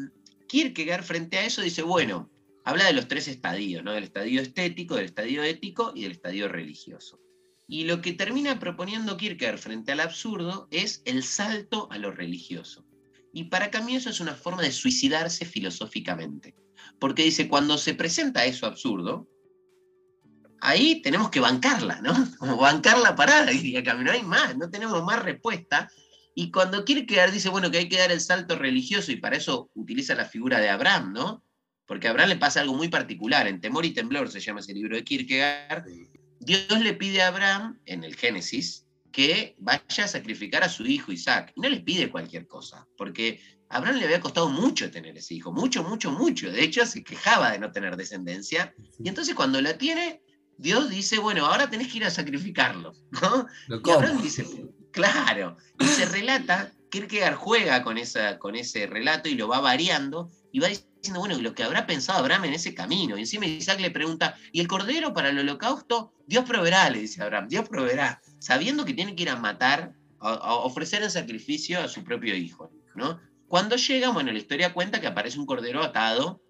[0.49, 2.29] Kierkegaard frente a eso dice, bueno,
[2.65, 3.93] habla de los tres estadios, ¿no?
[3.93, 7.21] del estadio estético, del estadio ético y del estadio religioso.
[7.69, 12.85] Y lo que termina proponiendo Kierkegaard frente al absurdo es el salto a lo religioso.
[13.33, 16.55] Y para mí eso es una forma de suicidarse filosóficamente.
[16.99, 19.29] Porque dice, cuando se presenta eso absurdo,
[20.61, 22.13] ahí tenemos que bancarla, ¿no?
[22.39, 25.91] Como bancar la parada, diría Camino, no hay más, no tenemos más respuesta.
[26.35, 29.71] Y cuando Kierkegaard dice, bueno, que hay que dar el salto religioso, y para eso
[29.75, 31.45] utiliza la figura de Abraham, ¿no?
[31.87, 33.47] Porque a Abraham le pasa algo muy particular.
[33.47, 35.85] En Temor y Temblor se llama ese libro de Kierkegaard.
[36.41, 41.13] Dios le pide a Abraham, en el Génesis, que vaya a sacrificar a su hijo
[41.13, 41.53] Isaac.
[41.55, 43.41] Y no le pide cualquier cosa, porque
[43.75, 46.49] Abraham le había costado mucho tener ese hijo, mucho, mucho, mucho.
[46.51, 48.73] De hecho, se quejaba de no tener descendencia.
[49.03, 50.23] Y entonces cuando la tiene,
[50.57, 52.93] Dios dice, bueno, ahora tenés que ir a sacrificarlo.
[53.21, 53.49] ¿no?
[53.69, 54.47] y Abraham dice,
[54.93, 55.57] claro.
[55.81, 60.61] Y se relata, Kierkegaard juega con, esa, con ese relato y lo va variando y
[60.61, 63.19] va diciendo bueno, lo que habrá pensado Abraham en ese camino.
[63.19, 66.15] Y encima Isaac le pregunta, ¿y el cordero para el holocausto?
[66.29, 70.55] Dios proveerá, le dice Abraham, Dios proveerá, sabiendo que tiene que ir a matar, a,
[70.55, 72.71] ofrecer el sacrificio a su propio hijo.
[72.95, 73.21] ¿no?
[73.55, 76.43] Cuando llega, bueno, la historia cuenta que aparece un cordero atado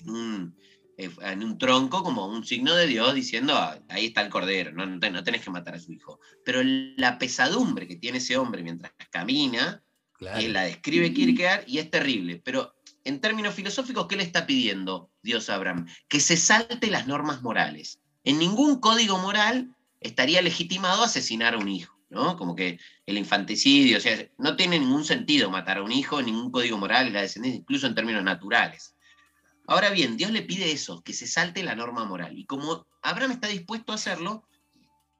[0.00, 0.56] en un,
[0.96, 4.70] eh, en un tronco como un signo de Dios diciendo, ah, ahí está el cordero,
[4.70, 6.20] no, no, tenés que matar a su hijo.
[6.44, 9.82] Pero la pesadumbre que tiene ese hombre mientras camina,
[10.20, 12.40] eh, la describe Kierkegaard y es terrible.
[12.44, 15.88] Pero en términos filosóficos, ¿qué le está pidiendo Dios a Abraham?
[16.08, 17.98] Que se salte las normas morales.
[18.22, 22.36] En ningún código moral estaría legitimado asesinar a un hijo, ¿no?
[22.36, 26.50] Como que el infanticidio, o sea, no tiene ningún sentido matar a un hijo ningún
[26.50, 28.96] código moral, la descendencia, incluso en términos naturales.
[29.68, 32.38] Ahora bien, Dios le pide eso, que se salte la norma moral.
[32.38, 34.48] Y como Abraham está dispuesto a hacerlo,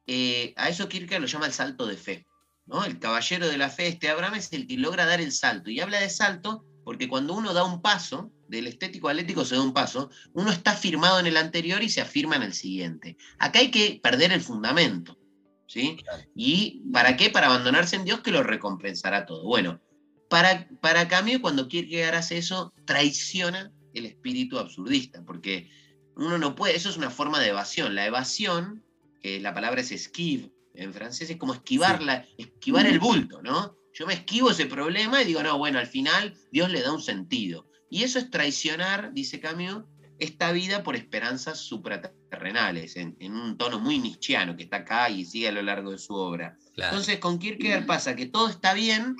[0.06, 2.26] eh, a eso Kierkegaard lo llama el salto de fe.
[2.66, 2.84] ¿no?
[2.84, 5.70] El caballero de la fe, este Abraham, es el que logra dar el salto.
[5.70, 9.56] Y habla de salto porque cuando uno da un paso, del estético al ético se
[9.56, 13.16] da un paso, uno está firmado en el anterior y se afirma en el siguiente.
[13.38, 15.18] Acá hay que perder el fundamento.
[15.66, 15.98] ¿Sí?
[16.34, 17.30] ¿Y para qué?
[17.30, 19.44] Para abandonarse en Dios que lo recompensará todo.
[19.44, 19.80] Bueno,
[20.28, 25.70] para, para cambio, cuando Kierkegaard hace eso, traiciona el espíritu absurdista, porque
[26.16, 27.94] uno no puede, eso es una forma de evasión.
[27.94, 28.84] La evasión,
[29.20, 33.76] que la palabra es esquive en francés, es como esquivar, esquivar el bulto, ¿no?
[33.92, 37.00] Yo me esquivo ese problema y digo, no, bueno, al final Dios le da un
[37.00, 37.66] sentido.
[37.88, 39.84] Y eso es traicionar, dice Camus,
[40.18, 45.48] esta vida por esperanzas supraterrenales, en, un tono muy nichiano que está acá y sigue
[45.48, 46.56] a lo largo de su obra.
[46.76, 49.16] Entonces con Kierkegaard pasa que todo está bien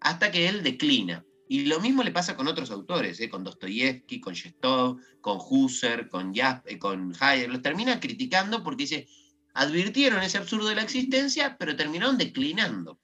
[0.00, 1.24] hasta que él declina.
[1.48, 3.28] Y lo mismo le pasa con otros autores, ¿eh?
[3.28, 7.50] con Dostoyevsky, con Yestov, con Husserl, con, Jasp, eh, con Heidegger.
[7.50, 9.06] Los termina criticando porque dice,
[9.52, 12.98] advirtieron ese absurdo de la existencia, pero terminaron declinando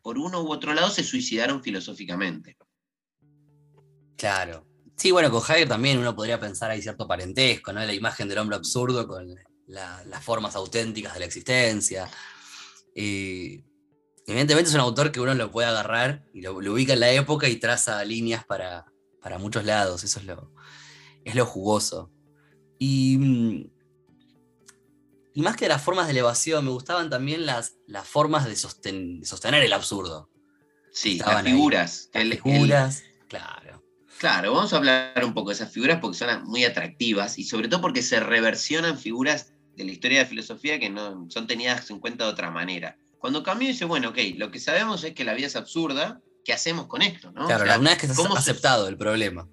[0.00, 2.56] por uno u otro lado se suicidaron filosóficamente.
[4.16, 4.66] Claro.
[4.96, 7.84] Sí, bueno, con Heidegger también uno podría pensar hay cierto parentesco, ¿no?
[7.84, 9.34] La imagen del hombre absurdo con
[9.66, 12.08] las formas auténticas de la existencia.
[12.94, 17.48] evidentemente es un autor que uno lo puede agarrar y lo, ubica en la época
[17.48, 18.86] y traza líneas para,
[19.20, 20.04] para muchos lados.
[20.04, 20.52] Eso es lo,
[21.24, 22.10] es lo jugoso.
[22.78, 23.74] Y mm,
[25.36, 29.64] y más que las formas de elevación, me gustaban también las, las formas de, sostener
[29.64, 30.30] el absurdo.
[30.92, 32.08] Sí, las figuras.
[32.14, 33.63] Las figuras, claro.
[34.18, 37.68] Claro, vamos a hablar un poco de esas figuras porque son muy atractivas y sobre
[37.68, 41.98] todo porque se reversionan figuras de la historia de filosofía que no son tenidas en
[41.98, 42.96] cuenta de otra manera.
[43.18, 46.52] Cuando Camus dice, bueno, ok, lo que sabemos es que la vida es absurda, ¿qué
[46.52, 47.32] hacemos con esto?
[47.32, 47.46] ¿no?
[47.46, 49.48] Claro, O sea, una vez que has ¿cómo se- aceptado el problema.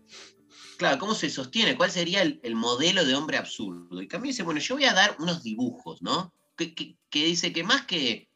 [0.78, 1.76] Claro, ¿cómo se sostiene?
[1.78, 4.02] ¿Cuál sería el, el modelo de hombre absurdo?
[4.02, 6.34] Y Camus dice, bueno, yo voy a dar unos dibujos, ¿no?
[6.56, 8.30] Que, que- que dice que más que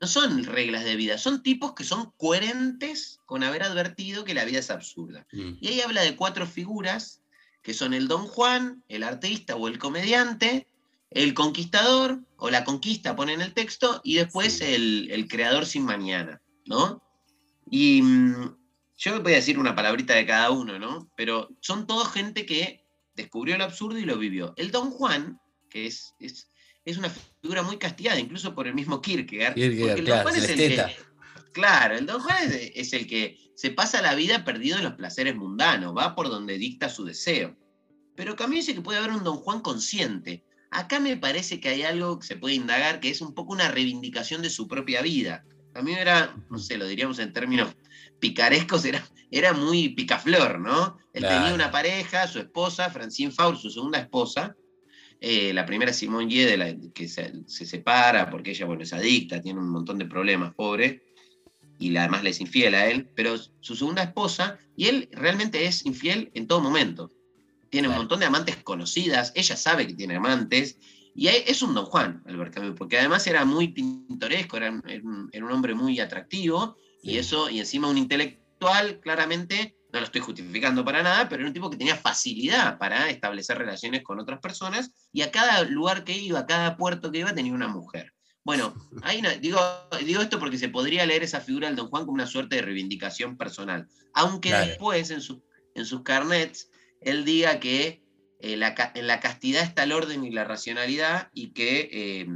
[0.00, 4.44] no son reglas de vida, son tipos que son coherentes con haber advertido que la
[4.44, 5.26] vida es absurda.
[5.32, 5.54] Mm.
[5.60, 7.22] Y ahí habla de cuatro figuras,
[7.62, 10.66] que son el Don Juan, el artista o el comediante,
[11.10, 14.64] el conquistador, o la conquista, pone en el texto, y después Sí.
[14.64, 17.02] el, el creador sin mañana, ¿no?
[17.70, 18.56] Y mm,
[18.98, 21.10] yo voy a decir una palabrita de cada uno, ¿no?
[21.16, 22.84] Pero son todos gente que
[23.16, 24.54] descubrió el absurdo y lo vivió.
[24.56, 26.48] El Don Juan, que es, es,
[26.90, 27.10] es una
[27.42, 30.50] figura muy castigada, incluso por el mismo Kierkegaard, Kierkegaard, porque el claro, Don Juan es
[30.50, 30.96] el que.
[31.52, 34.94] Claro, el Don Juan es, es el que se pasa la vida perdido en los
[34.94, 37.56] placeres mundanos, va por donde dicta su deseo.
[38.16, 40.44] Pero Camus dice que puede haber un Don Juan consciente.
[40.70, 43.70] Acá me parece que hay algo que se puede indagar, que es un poco una
[43.70, 45.44] reivindicación de su propia vida.
[45.72, 47.74] También era, no sé, lo diríamos en términos
[48.18, 50.98] picarescos, era, era muy picaflor, ¿no?
[51.12, 51.38] Él Claro.
[51.38, 54.56] tenía una pareja, su esposa, Francine Faur, su segunda esposa,
[55.20, 58.92] eh, la primera Simone Ye, de la, que se, se separa porque ella, bueno, es
[58.92, 61.02] adicta, tiene un montón de problemas, pobre,
[61.78, 65.64] y la- además le es infiel a él, pero su segunda esposa, y él realmente
[65.66, 67.12] es infiel en todo momento.
[67.70, 68.00] Tiene Claro.
[68.00, 70.78] un montón de amantes conocidas, ella sabe que tiene amantes,
[71.14, 75.02] y es un Don Juan, Albert Camus, porque además era muy pintoresco, era, un- era
[75.02, 80.04] un, era un hombre muy atractivo, y eso, y encima un intelectual, claramente, no lo
[80.04, 84.20] estoy justificando para nada, pero era un tipo que tenía facilidad para establecer relaciones con
[84.20, 87.68] otras personas, y a cada lugar que iba, a cada puerto que iba, tenía una
[87.68, 88.12] mujer.
[88.44, 89.60] Bueno, ahí no- digo,
[90.04, 92.62] digo esto porque se podría leer esa figura del Don Juan como una suerte de
[92.62, 93.86] reivindicación personal.
[94.14, 94.66] Aunque Claro.
[94.66, 95.42] después, en, su-
[95.74, 96.70] en sus carnets,
[97.00, 98.02] él diga que
[98.40, 102.26] eh, la ca- en la castidad está el orden y la racionalidad y que eh,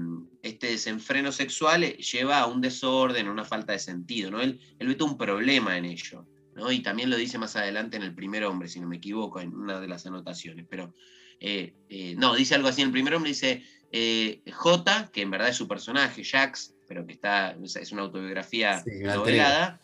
[0.43, 4.31] este desenfreno sexual eh, lleva a un desorden, a una falta de sentido.
[4.31, 4.41] ¿no?
[4.41, 6.27] Él, él ve todo un problema en ello.
[6.55, 6.71] ¿No?
[6.71, 9.55] Y también lo dice más adelante en el primer hombre, si no me equivoco, en
[9.55, 10.67] una de las anotaciones.
[10.69, 10.95] Pero
[11.41, 15.31] eh, eh, no, dice algo así en el primer hombre, dice eh, J, que en
[15.31, 19.81] verdad es su personaje, Jax, pero que está, es una autobiografía Sí, novelada.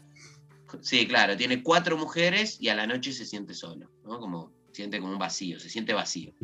[0.82, 4.20] Sí, claro, tiene cuatro mujeres y a la noche se siente solo, ¿no?
[4.20, 6.34] Como siente como un vacío, se siente vacío.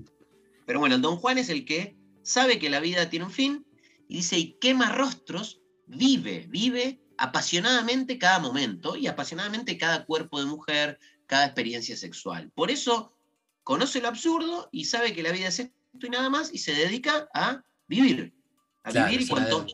[0.66, 3.66] Pero bueno, Don Juan es el que sabe que la vida tiene un fin
[4.08, 10.46] y dice, y quema rostros, vive, vive apasionadamente cada momento y apasionadamente cada cuerpo de
[10.46, 12.50] mujer, cada experiencia sexual.
[12.55, 13.16] Por eso
[13.62, 16.74] conoce lo absurdo y sabe que la vida es esto y nada más y se
[16.74, 18.35] dedica a vivir.
[18.83, 19.66] A Claro, vivir cuanto...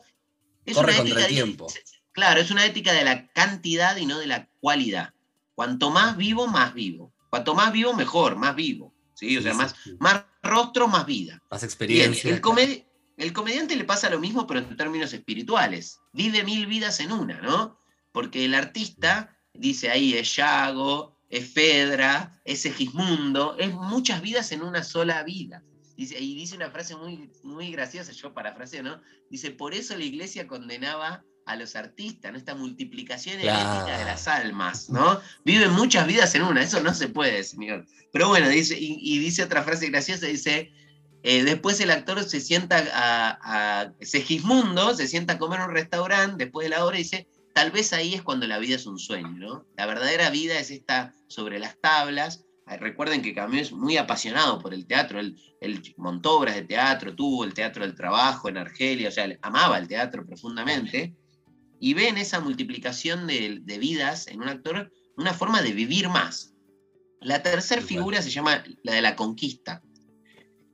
[0.65, 1.67] es corre una contra ética tiempo.
[2.11, 5.13] Claro, es una ética de la cantidad y no de la cualidad.
[5.55, 7.13] Cuanto más vivo, más vivo.
[7.29, 8.93] Cuanto más vivo, mejor, más vivo.
[9.13, 9.37] ¿sí?
[9.37, 11.41] O sea, más, más rostro, más vida.
[11.49, 12.29] Más Bien, experiencia.
[12.29, 12.41] el,
[13.21, 15.99] el comediante le pasa lo mismo, pero en términos espirituales.
[16.11, 17.79] Vive mil vidas en una, ¿no?
[18.11, 24.63] Porque el artista dice ahí, es Yago, es Fedra, es Segismundo, es muchas vidas en
[24.63, 25.63] una sola vida.
[25.95, 29.01] Dice, y dice una frase muy, muy graciosa, yo parafraseo, ¿no?
[29.29, 32.37] Dice, por eso la iglesia condenaba a los artistas, ¿no?
[32.37, 33.85] Esta multiplicación Claro.
[33.85, 35.19] de las almas, ¿no?
[35.45, 37.85] Viven muchas vidas en una, eso no se puede, señor.
[38.11, 40.71] Pero bueno, dice, y, y dice otra frase graciosa, dice,
[41.23, 45.73] eh, después el actor se sienta a, a Segismundo, se sienta a comer en un
[45.73, 48.85] restaurante después de la obra y dice, tal vez ahí es cuando la vida es
[48.85, 49.65] un sueño, ¿no?
[49.77, 52.45] La verdadera vida es esta sobre las tablas.
[52.65, 57.13] Recuerden que Camus es muy apasionado por el teatro, él, él montó obras de teatro,
[57.13, 61.13] tuvo el Teatro del Trabajo en Argelia, o sea, él amaba el teatro profundamente,
[61.81, 66.07] y ve en esa multiplicación de, de vidas en un actor una forma de vivir
[66.07, 66.53] más.
[67.19, 69.83] La tercera figura se llama la de la conquista,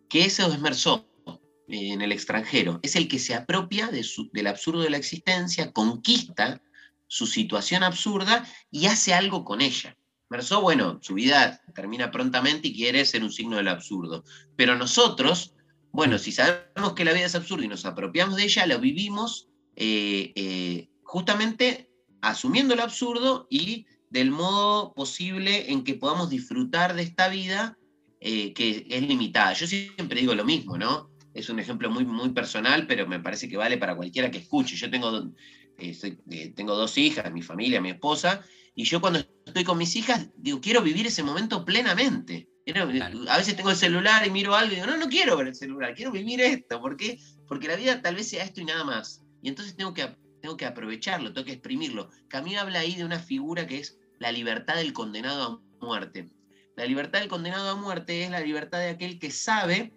[0.10, 2.80] que eso es Merzó eh, en el extranjero.
[2.84, 6.62] Es el que se apropia del absurdo de la existencia, conquista
[7.08, 9.98] su situación absurda y hace algo con ella.
[10.30, 14.24] Merzó, bueno, su vida termina prontamente y quiere ser un signo del absurdo.
[14.58, 15.54] Pero nosotros,
[15.92, 19.48] bueno, si sabemos que la vida es absurda y nos apropiamos de ella, lo vivimos
[19.76, 21.90] eh, eh, justamente
[22.22, 27.78] asumiendo el absurdo y del modo posible en que podamos disfrutar de esta vida
[28.20, 29.54] eh, que es limitada.
[29.54, 31.10] Yo siempre digo lo mismo, ¿no?
[31.34, 34.76] Es un ejemplo muy, muy personal, pero me parece que vale para cualquiera que escuche.
[34.76, 35.30] Yo tengo,
[35.78, 38.44] eh, soy- eh, tengo dos hijas, mi familia, mi esposa,
[38.74, 42.48] y yo cuando estoy con mis hijas, digo, quiero vivir ese momento plenamente.
[42.66, 43.20] Quiero- Claro.
[43.30, 45.56] A veces tengo el celular y miro algo y digo, no, no quiero ver el
[45.56, 46.82] celular, quiero vivir esto.
[46.82, 47.18] ¿Por qué?
[47.48, 49.24] Porque la vida tal vez sea esto y nada más.
[49.42, 50.10] Y entonces tengo que,
[50.42, 52.10] tengo que aprovecharlo, tengo que exprimirlo.
[52.28, 56.30] Camilo habla ahí de una figura que es la libertad del condenado a muerte.
[56.78, 59.94] La libertad del condenado a muerte es la libertad de aquel que sabe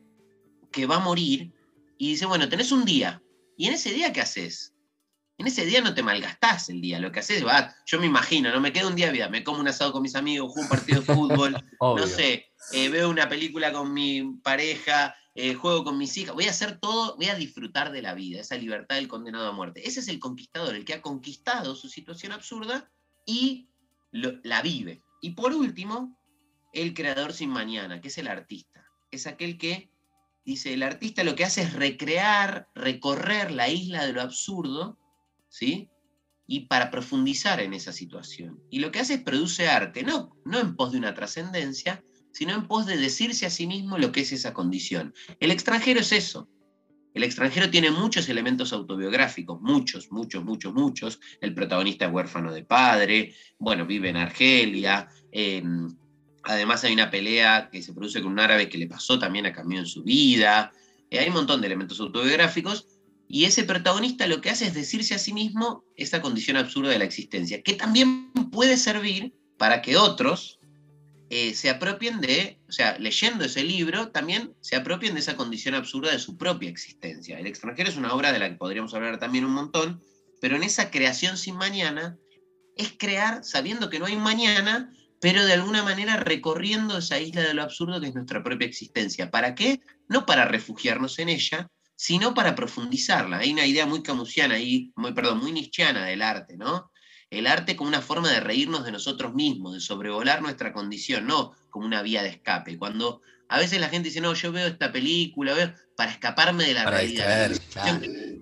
[0.73, 1.53] que va a morir
[1.99, 3.23] y dice, bueno, tenés un día.
[3.59, 4.73] ¿Y en ese día qué haces?
[5.37, 8.51] En ese día no te malgastás el día, lo que haces va, yo me imagino,
[8.51, 10.63] no me quedo un día de vida, me como un asado con mis amigos, juego
[10.63, 15.85] un partido de fútbol, no sé, eh, veo una película con mi pareja, eh, juego
[15.85, 18.97] con mis hijas, voy a hacer todo, voy a disfrutar de la vida, esa libertad
[18.97, 19.87] del condenado a muerte.
[19.87, 22.91] Ese es el conquistador, el que ha conquistado su situación absurda
[23.25, 23.69] y
[24.13, 25.03] la vive.
[25.23, 26.20] Y por último,
[26.73, 28.85] el creador sin mañana, que es el artista.
[29.11, 29.91] Es aquel que
[30.45, 34.99] dice, el artista lo que hace es recrear, recorrer la isla de lo absurdo,
[35.49, 35.89] ¿sí?
[36.47, 38.61] Y para profundizar en esa situación.
[38.71, 42.03] Y lo que hace es produce arte, no, no en pos de una trascendencia,
[42.33, 45.15] sino en pos de decirse a sí mismo lo que es esa condición.
[45.39, 46.49] El extranjero es eso.
[47.13, 51.21] El extranjero tiene muchos elementos autobiográficos, muchos, muchos, muchos, muchos.
[51.41, 55.09] El protagonista es huérfano de padre, bueno, vive en Argelia.
[56.43, 59.53] Además hay una pelea que se produce con un árabe que le pasó también a
[59.53, 60.73] cambio en su vida.
[61.11, 62.87] Eh, hay un montón de elementos autobiográficos.
[63.29, 66.99] Y ese protagonista lo que hace es decirse a sí mismo esa condición absurda de
[66.99, 70.59] la existencia, que también puede servir para que otros,
[71.33, 75.77] eh, se apropien de, o sea, leyendo ese libro, también se apropien de esa condición
[75.77, 77.39] absurda de su propia existencia.
[77.39, 80.03] El extranjero es una obra de la que podríamos hablar también un montón,
[80.41, 82.19] pero en esa creación sin mañana
[82.77, 87.55] es crear sabiendo que no hay mañana, pero de alguna manera recorriendo esa isla de
[87.55, 89.31] lo absurdo que es nuestra propia existencia.
[89.31, 89.81] ¿Para qué?
[90.09, 93.39] No para refugiarnos en ella, sino para profundizarla.
[93.39, 96.91] Hay una idea muy camusiana, ahí, muy, perdón, muy nichiana del arte, ¿no?
[97.31, 101.55] el arte como una forma de reírnos de nosotros mismos, de sobrevolar nuestra condición, no
[101.71, 102.77] como una vía de escape.
[102.77, 106.75] Cuando a veces la gente dice, no, yo veo esta película, veo para escaparme de
[106.75, 107.51] la realidad.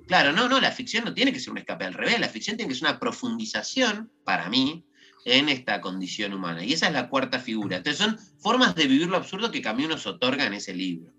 [0.07, 0.33] claro.
[0.33, 2.73] no, no, la ficción no tiene que ser un escape al revés, la ficción tiene
[2.73, 4.85] que ser una profundización, para mí,
[5.29, 6.65] en esta condición humana.
[6.65, 7.77] Y esa es la cuarta figura.
[7.77, 11.13] Entonces son formas de vivir lo absurdo que Camus nos otorga en ese libro.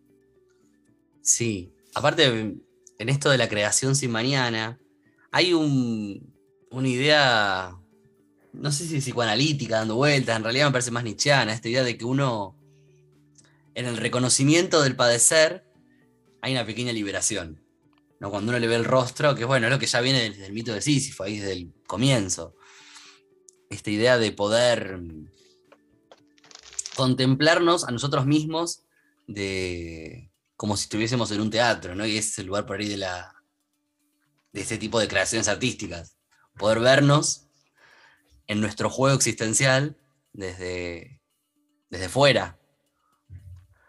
[1.22, 4.80] Sí, aparte, en esto de la creación sin mañana,
[5.32, 6.34] hay un,
[6.72, 7.76] una idea,
[8.54, 11.98] no sé si psicoanalítica, dando vueltas, en realidad me parece más nichiana, esta idea de
[11.98, 12.56] que uno,
[13.76, 15.66] en el reconocimiento del padecer,
[16.42, 17.62] hay una pequeña liberación.
[18.20, 18.30] ¿no?
[18.30, 20.54] Cuando uno le ve el rostro, que bueno, es lo que ya viene desde el
[20.54, 22.56] mito de Sísifo, ahí desde el comienzo.
[23.70, 25.00] Esta idea de poder
[26.96, 28.84] contemplarnos a nosotros mismos
[29.28, 32.06] de como si estuviésemos en un teatro, ¿no?
[32.06, 33.36] Y es el lugar por ahí de la
[34.52, 36.18] de este tipo de creaciones artísticas
[36.60, 37.48] poder vernos
[38.48, 39.98] en nuestro juego existencial
[40.34, 41.22] desde,
[41.90, 42.60] desde fuera.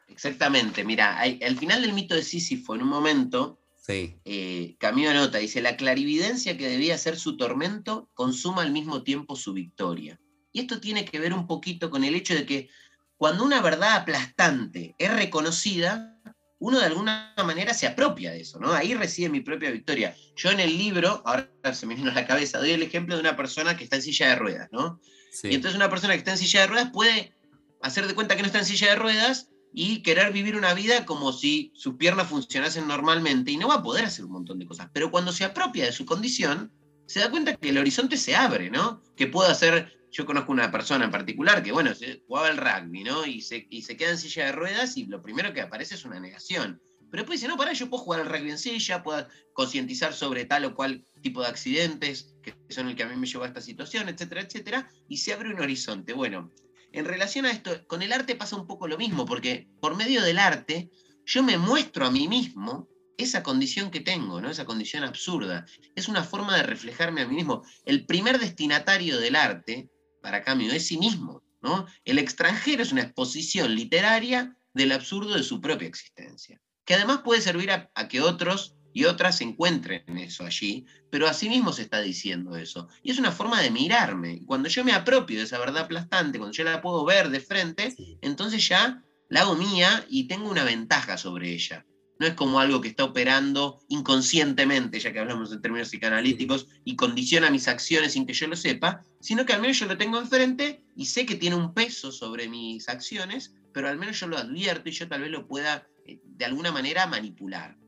[0.09, 3.59] Exactamente, mira, al final del mito de Sísifo, en un momento,
[3.91, 4.16] sí.
[4.24, 9.36] Eh, Camilo nota, dice, la clarividencia que debía ser su tormento consuma al mismo tiempo
[9.36, 10.20] su victoria.
[10.53, 12.68] Y esto tiene que ver un poquito con el hecho de que
[13.16, 16.18] cuando una verdad aplastante es reconocida,
[16.59, 18.72] uno de alguna manera se apropia de eso, ¿no?
[18.72, 20.14] Ahí reside mi propia victoria.
[20.36, 23.20] Yo en el libro, ahora se me vino a la cabeza, doy el ejemplo de
[23.20, 25.01] una persona que está en silla de ruedas, ¿no?
[25.43, 27.34] Y entonces una persona que está en silla de ruedas puede
[27.82, 31.06] hacer de cuenta que no está en silla de ruedas y querer vivir una vida
[31.06, 34.66] como si sus piernas funcionasen normalmente y no va a poder hacer un montón de
[34.66, 34.88] cosas.
[34.92, 36.72] Pero cuando se apropia de su condición,
[37.06, 39.02] se da cuenta que el horizonte se abre, ¿no?
[39.16, 41.92] Que puede hacer yo conozco una persona en particular que, bueno,
[42.26, 43.24] jugaba el rugby, ¿no?
[43.26, 46.04] Y se, y se queda en silla de ruedas y lo primero que aparece es
[46.04, 46.80] una negación.
[47.10, 50.44] Pero después dice, no, para, yo puedo jugar al rugby en silla, puedo concientizar sobre
[50.44, 53.48] tal o cual tipo de accidentes que son el que a mí me llevó a
[53.48, 56.12] esta situación, etcétera, etcétera, y se abre un horizonte.
[56.12, 56.50] Bueno,
[56.93, 60.22] en relación a esto, con el arte pasa un poco lo mismo, porque por medio
[60.22, 60.91] del arte
[61.24, 64.51] yo me muestro a mí mismo esa condición que tengo, ¿no?
[64.51, 65.66] Esa condición absurda.
[65.95, 67.62] Es una forma de reflejarme a mí mismo.
[67.84, 69.91] El primer destinatario del arte
[70.22, 71.43] para cambio de sí mismo.
[71.62, 71.86] ¿no?
[72.05, 77.41] El extranjero es una exposición literaria del absurdo de su propia existencia, que además puede
[77.41, 81.72] servir a, que otros y otras se encuentren en eso allí, pero a sí mismo
[81.72, 82.88] se está diciendo eso.
[83.03, 84.43] Y es una forma de mirarme.
[84.47, 87.95] Cuando yo me apropio de esa verdad aplastante, cuando yo la puedo ver de frente,
[88.20, 91.84] entonces ya la hago mía y tengo una ventaja sobre ella
[92.20, 96.95] no es como algo que está operando inconscientemente, ya que hablamos en términos psicoanalíticos, y
[96.95, 100.18] condiciona mis acciones sin que yo lo sepa, sino que al menos yo lo tengo
[100.18, 104.36] enfrente y sé que tiene un peso sobre mis acciones, pero al menos yo lo
[104.36, 107.78] advierto y yo tal vez lo pueda eh, de alguna manera manipular.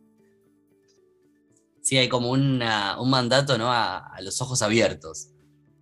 [1.82, 2.58] Sí, hay como un
[3.10, 3.72] mandato ¿no?
[3.72, 5.30] a, los ojos abiertos.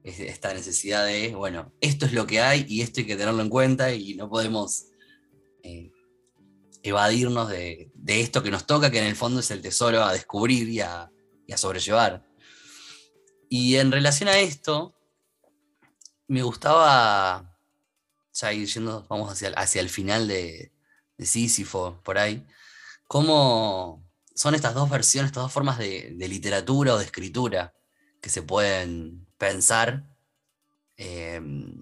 [0.03, 3.51] esta necesidad de, bueno, esto es lo que hay y esto hay que tenerlo en
[3.51, 4.87] cuenta y no podemos
[5.63, 5.93] eh,
[6.83, 10.69] evadirnos de, esto que nos toca, que en el fondo es el tesoro a descubrir
[10.71, 11.11] y a,
[11.57, 12.25] sobrellevar.
[13.51, 14.95] Y en relación a esto,
[16.29, 17.59] me gustaba,
[18.33, 20.73] ya ir yendo, vamos hacia, hacia el final de,
[21.19, 22.47] de Sísifo, por ahí,
[23.09, 24.10] cómo
[24.41, 27.75] son estas dos versiones, estas dos formas de, literatura o de escritura
[28.23, 30.07] que se pueden pensar,
[30.97, 31.75] em,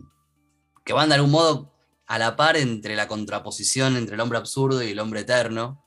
[0.84, 1.72] que van de algún modo
[2.08, 5.84] a la par entre la contraposición entre el hombre absurdo y el hombre eterno.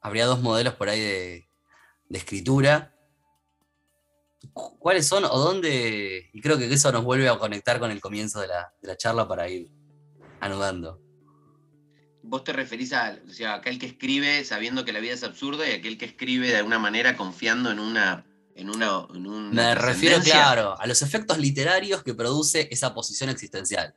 [0.00, 1.48] Habría dos modelos por ahí de,
[2.08, 2.96] escritura.
[4.54, 6.30] ¿Cuáles son o dónde?
[6.32, 9.46] Y creo que eso nos vuelve a conectar con el comienzo de la charla para
[9.46, 9.70] ir
[10.40, 11.02] anudando
[12.22, 15.68] vos te referís a, o sea, aquel que escribe sabiendo que la vida es absurda
[15.68, 18.24] y aquel que escribe de alguna manera confiando en una.
[18.54, 19.06] En una,
[19.50, 23.94] Me refiero, claro, a los efectos literarios que produce esa posición existencial.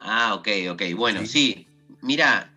[0.00, 0.82] Ah, ok, ok.
[0.96, 1.68] Bueno, sí.
[2.02, 2.52] Mira,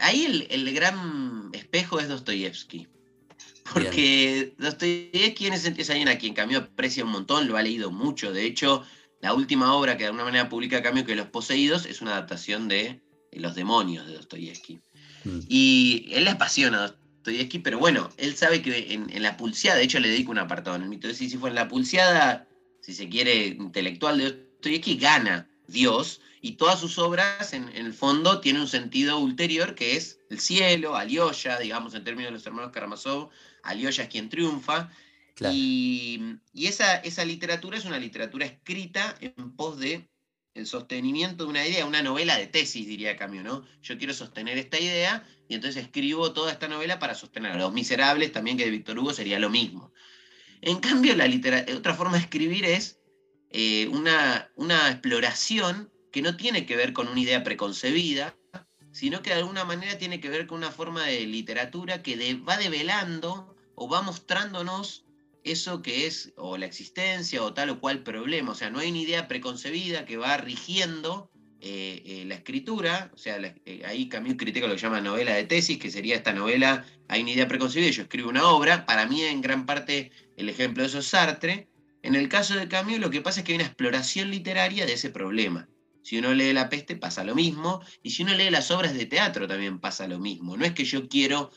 [0.00, 2.86] ahí el, gran espejo es Dostoyevsky.
[3.72, 7.90] Porque Dostoyevsky en ese es alguien a quien Camilo aprecia un montón, lo ha leído
[7.90, 8.30] mucho.
[8.30, 8.84] De hecho,
[9.22, 12.68] la última obra que de alguna manera publica Camilo, que Los Poseídos, es una adaptación
[12.68, 13.00] de
[13.40, 14.80] los demonios de Dostoyevsky.
[15.24, 15.40] Mm.
[15.48, 19.84] Y él le apasiona a Dostoyevsky, pero bueno, él sabe que en, la pulseada, de
[19.84, 22.46] hecho le dedico un apartado en el mito de Sísifo, en la pulseada,
[22.80, 28.40] si se quiere, intelectual de Dostoyevsky, gana Dios, y todas sus obras, en, el fondo,
[28.40, 32.70] tienen un sentido ulterior que es el cielo, Alyosha, digamos en términos de los hermanos
[32.70, 33.30] Karamazov,
[33.62, 34.90] Alyosha es quien triunfa.
[35.50, 40.06] Y, esa, esa literatura es una literatura escrita en pos de
[40.54, 43.64] el sostenimiento de una idea, una novela de tesis, diría Camus, ¿no?
[43.82, 47.58] Yo quiero sostener esta idea y entonces escribo toda esta novela para sostenerla.
[47.58, 49.92] Los Miserables, también que de Víctor Hugo, sería lo mismo.
[50.62, 51.28] En cambio, la
[51.76, 53.00] otra forma de escribir es
[53.50, 58.36] eh, una, una exploración que no tiene que ver con una idea preconcebida,
[58.92, 62.56] sino que de alguna manera tiene que ver con una forma de literatura que va
[62.56, 65.03] develando o va mostrándonos
[65.44, 68.52] eso que es o la existencia o tal o cual problema.
[68.52, 71.30] O sea, no hay una idea preconcebida que va rigiendo
[71.60, 73.10] eh, eh, la escritura.
[73.14, 76.32] O sea, eh, ahí Camus critica lo que llama novela de tesis, que sería esta
[76.32, 78.86] novela, hay una idea preconcebida yo escribo una obra.
[78.86, 81.68] Para mí, en gran parte, el ejemplo de eso es Sartre.
[82.02, 84.94] En el caso de Camus, lo que pasa es que hay una exploración literaria de
[84.94, 85.68] ese problema.
[86.02, 89.06] Si uno lee La peste pasa lo mismo, y si uno lee las obras de
[89.06, 90.56] teatro también pasa lo mismo.
[90.56, 91.50] No es que yo quiero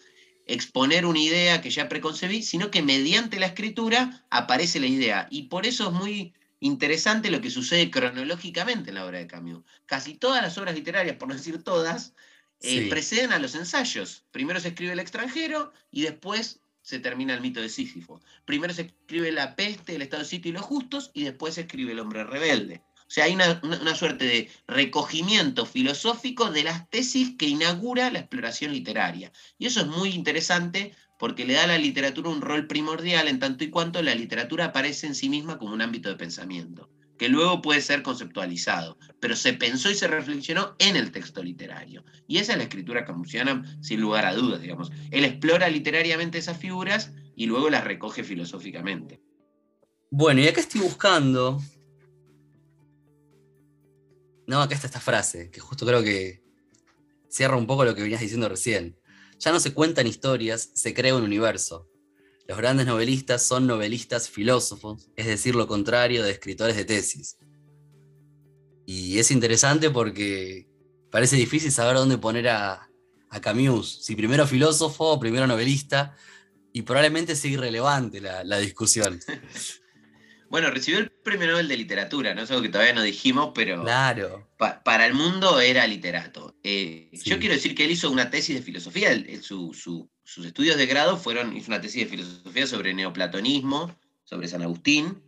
[0.47, 5.27] exponer una idea que ya preconcebí, sino que mediante la escritura aparece la idea.
[5.29, 9.63] Y por eso es muy interesante lo que sucede cronológicamente en la obra de Camus.
[9.85, 12.13] Casi todas las obras literarias, por no decir todas,
[12.61, 14.23] eh, preceden a los ensayos.
[14.31, 18.21] Primero se escribe El extranjero y después se termina el mito de Sísifo.
[18.45, 21.61] Primero se escribe La peste, el estado de sitio y los justos y después se
[21.61, 22.81] escribe El hombre rebelde.
[23.07, 28.73] O sea, hay una, suerte de recogimiento filosófico de las tesis que inaugura la exploración
[28.73, 29.31] literaria.
[29.57, 33.39] Y eso es muy interesante porque le da a la literatura un rol primordial en
[33.39, 37.29] tanto y cuanto la literatura aparece en sí misma como un ámbito de pensamiento, que
[37.29, 42.03] luego puede ser conceptualizado, pero se pensó y se reflexionó en el texto literario.
[42.27, 44.91] Y esa es la escritura camusiana, sin lugar a dudas, digamos.
[45.11, 49.21] Él explora literariamente esas figuras y luego las recoge filosóficamente.
[50.11, 51.61] Bueno, y acá estoy buscando
[54.47, 56.41] no, acá está esta frase, que justo creo que
[57.29, 58.97] cierra un poco lo que venías diciendo recién.
[59.39, 61.89] Ya no se cuentan historias, se crea un universo.
[62.47, 67.37] Los grandes novelistas son novelistas filósofos, es decir, lo contrario de escritores de tesis.
[68.85, 70.69] Y es interesante porque
[71.11, 72.89] parece difícil saber dónde poner a,
[73.41, 76.15] Camus, si primero filósofo o primero novelista,
[76.71, 79.19] y probablemente sea irrelevante la, la discusión.
[80.49, 83.83] Bueno, recibió el premio Nobel de Literatura, no es algo que todavía no dijimos, pero
[83.83, 84.47] claro.
[84.57, 86.55] para el mundo era literato.
[86.63, 91.17] Eh, yo quiero decir que él hizo una tesis de filosofía, sus estudios de grado
[91.17, 93.93] fueron, hizo una tesis de filosofía sobre neoplatonismo,
[94.23, 95.21] sobre San Agustín.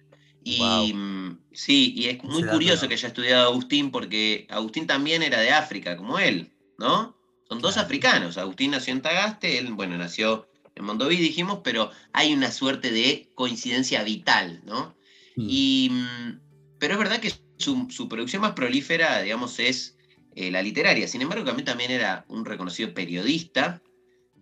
[0.43, 5.39] Y mm, sí, y es muy curioso que haya estudiado Agustín porque Agustín también era
[5.39, 7.17] de África, como él, ¿no?
[7.49, 8.37] Son dos africanos.
[8.37, 13.29] Agustín nació en Tagaste, él, bueno, nació en Mondoví, dijimos, pero hay una suerte de
[13.35, 14.95] coincidencia vital, ¿no?
[15.39, 15.47] Mm.
[15.49, 16.39] Y, mm,
[16.79, 19.97] pero es verdad que su, producción más prolífera, digamos, es
[20.35, 21.07] eh, la literaria.
[21.07, 23.81] Sin embargo, también, también era un reconocido periodista.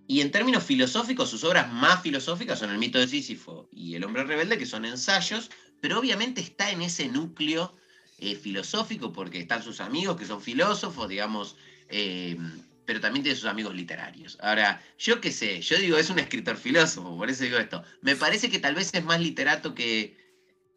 [0.07, 4.05] Y en términos filosóficos, sus obras más filosóficas son El mito de Sísifo y El
[4.05, 7.75] hombre rebelde, que son ensayos, pero obviamente está en ese núcleo
[8.19, 11.57] eh, filosófico porque están sus amigos que son filósofos, digamos,
[11.89, 12.37] eh,
[12.85, 14.37] pero también tiene sus amigos literarios.
[14.41, 17.83] Ahora, yo qué sé, yo digo, es un escritor filósofo, por eso digo esto.
[18.01, 20.15] Me parece que tal vez es más literato que,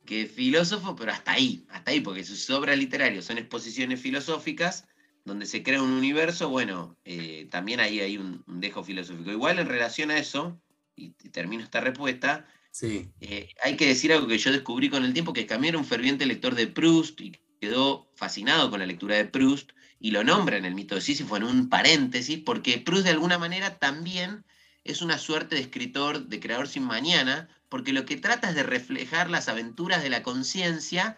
[0.05, 4.85] que filósofo, pero hasta ahí, hasta ahí, porque sus obras literarias son exposiciones filosóficas
[5.25, 9.31] donde se crea un universo, bueno, eh, también ahí hay un, dejo filosófico.
[9.31, 10.61] Igual en relación a eso,
[10.97, 13.11] y, termino esta respuesta, sí.
[13.21, 15.85] Eh, hay que decir algo que yo descubrí con el tiempo, que Camille era un
[15.85, 20.57] ferviente lector de Proust y quedó fascinado con la lectura de Proust y lo nombra
[20.57, 24.45] en el mito de Sísifo en un paréntesis, porque Proust de alguna manera también
[24.85, 28.63] es una suerte de escritor, de creador sin mañana, porque lo que trata es de
[28.63, 31.17] reflejar las aventuras de la conciencia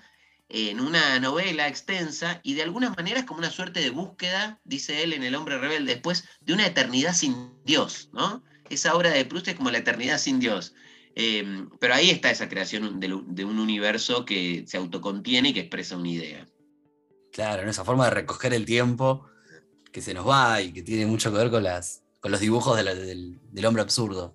[0.49, 5.03] en una novela extensa y de alguna manera es como una suerte de búsqueda, dice
[5.03, 8.45] él en El hombre rebelde, después de una eternidad sin Dios, ¿no?
[8.69, 10.75] Esa obra de Proust es como la eternidad sin Dios.
[11.15, 15.97] Em, pero ahí está esa creación de, un universo que se autocontiene y que expresa
[15.97, 16.47] una idea.
[17.33, 19.27] Claro, en esa forma de recoger el tiempo
[19.91, 22.77] que se nos va y que tiene mucho que ver con, las, con los dibujos
[22.77, 24.35] del, del, hombre absurdo.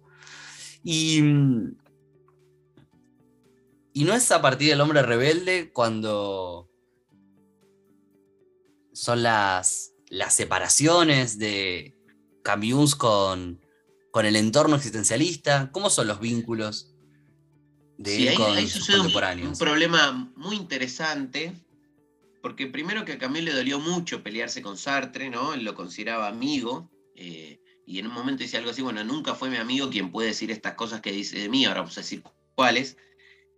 [0.84, 1.22] Y,
[3.98, 6.70] y no es a partir del hombre rebelde cuando
[8.94, 11.98] son las, las separaciones de
[12.44, 13.60] Camus con,
[14.12, 15.72] con el entorno existencialista.
[15.72, 16.94] ¿Cómo son los vínculos
[17.98, 19.50] de él con sus contemporáneos?
[19.54, 21.56] Un, problema muy interesante
[22.44, 25.56] porque primero que a Camille le dolió mucho pelearse con Sartre, ¿no?
[25.56, 29.50] Él lo consideraba amigo, eh, y en un momento dice algo así, bueno, nunca fue
[29.50, 32.22] mi amigo quien puede decir estas cosas que dice de mí, ahora vamos a decir
[32.54, 32.96] cuáles.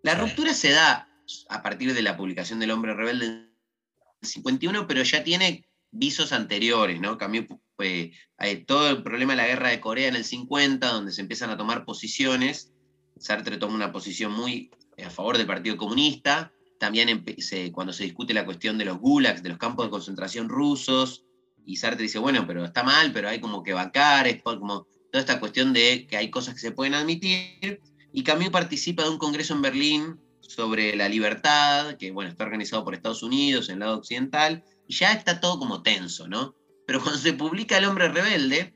[0.04, 1.10] La ruptura se da
[1.50, 3.50] a partir de la publicación del Hombre Rebelde en
[4.22, 7.18] 51, pero ya tiene visos anteriores, ¿no?
[7.18, 7.46] Cambió
[7.80, 8.14] eh,
[8.66, 11.58] todo el problema de la guerra de Corea en el 50, donde se empiezan a
[11.58, 12.72] tomar posiciones.
[13.18, 14.72] Sartre toma una posición muy
[15.04, 17.26] a favor del Partido Comunista, también
[17.74, 21.26] cuando se discute la cuestión de los gulags, de los campos de concentración rusos,
[21.66, 25.20] y Sartre dice, bueno, pero está mal, pero hay como que bancar, es como toda
[25.20, 27.82] esta cuestión de que hay cosas que se pueden admitir,
[28.12, 32.84] y Camus participa de un congreso en Berlín sobre la libertad, que bueno, está organizado
[32.84, 36.56] por Estados Unidos en el lado occidental, y ya está todo como tenso, ¿no?
[36.88, 38.74] Pero cuando se publica El hombre rebelde,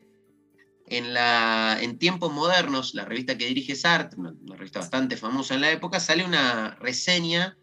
[0.86, 6.00] en, tiempos modernos, la revista que dirige Sartre, una revista bastante famosa en la época,
[6.00, 7.58] sale una reseña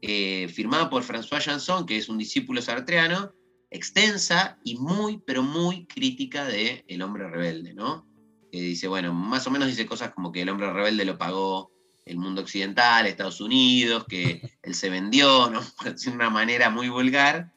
[0.00, 3.32] eh, firmada por François Janson, que es un discípulo sartreano,
[3.70, 8.06] extensa y muy, pero muy crítica de El hombre rebelde, ¿no?
[8.54, 11.72] Que dice, bueno, más o menos dice cosas como que el hombre rebelde lo pagó
[12.04, 15.60] el mundo occidental, Estados Unidos, que él se vendió, ¿no?
[15.84, 17.52] De una manera muy vulgar.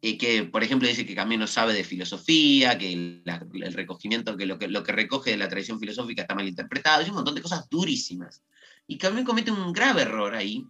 [0.00, 4.46] Y que, por ejemplo, dice que Camilo no sabe de filosofía, que el, recogimiento, que
[4.46, 7.34] lo, que lo que recoge de la tradición filosófica está mal interpretado, y un montón
[7.34, 8.44] de cosas durísimas.
[8.86, 10.64] Y Camilo comete un grave error ahí,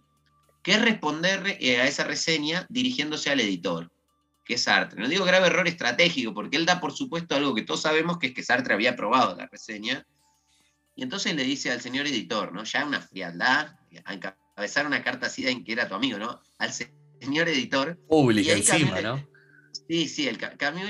[0.63, 3.91] que es responder eh, a esa reseña dirigiéndose al editor,
[4.49, 4.99] que es Sartre.
[4.99, 8.27] No digo grave error estratégico, porque él da por supuesto algo que todos sabemos, que
[8.27, 10.07] es que Sartre había aprobado la reseña,
[10.95, 12.63] y entonces le dice al señor editor, ¿no?
[12.63, 13.75] Ya una frialdad,
[14.05, 16.41] a encabezar una carta así de que era tu amigo, ¿no?
[16.57, 17.99] Al señor editor.
[18.07, 19.23] Pública encima, ¿no?
[19.87, 20.39] Sí, sí, el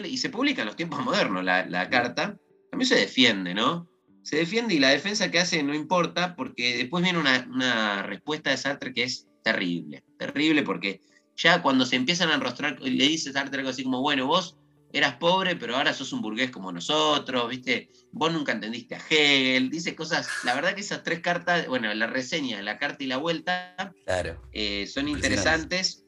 [0.06, 2.38] y se publica en los tiempos modernos la, la carta.
[2.72, 3.92] También se defiende, ¿no?
[4.24, 8.52] Se defiende y la defensa que hace no importa, porque después viene una, una respuesta
[8.52, 11.02] de Sartre que es terrible, terrible porque
[11.40, 14.58] ya cuando se empiezan a enrostrar, le dices Sartre algo así como, bueno, vos
[14.92, 17.90] eras pobre, pero ahora sos un burgués como nosotros, ¿viste?
[18.12, 22.08] Vos nunca entendiste a Hegel, dice cosas, la verdad que esas tres cartas, bueno, la
[22.08, 24.42] reseña, la carta y la vuelta, claro.
[24.52, 26.04] Eh, son interesantes,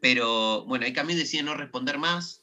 [0.00, 2.42] pero bueno, hay Camus decide no responder más,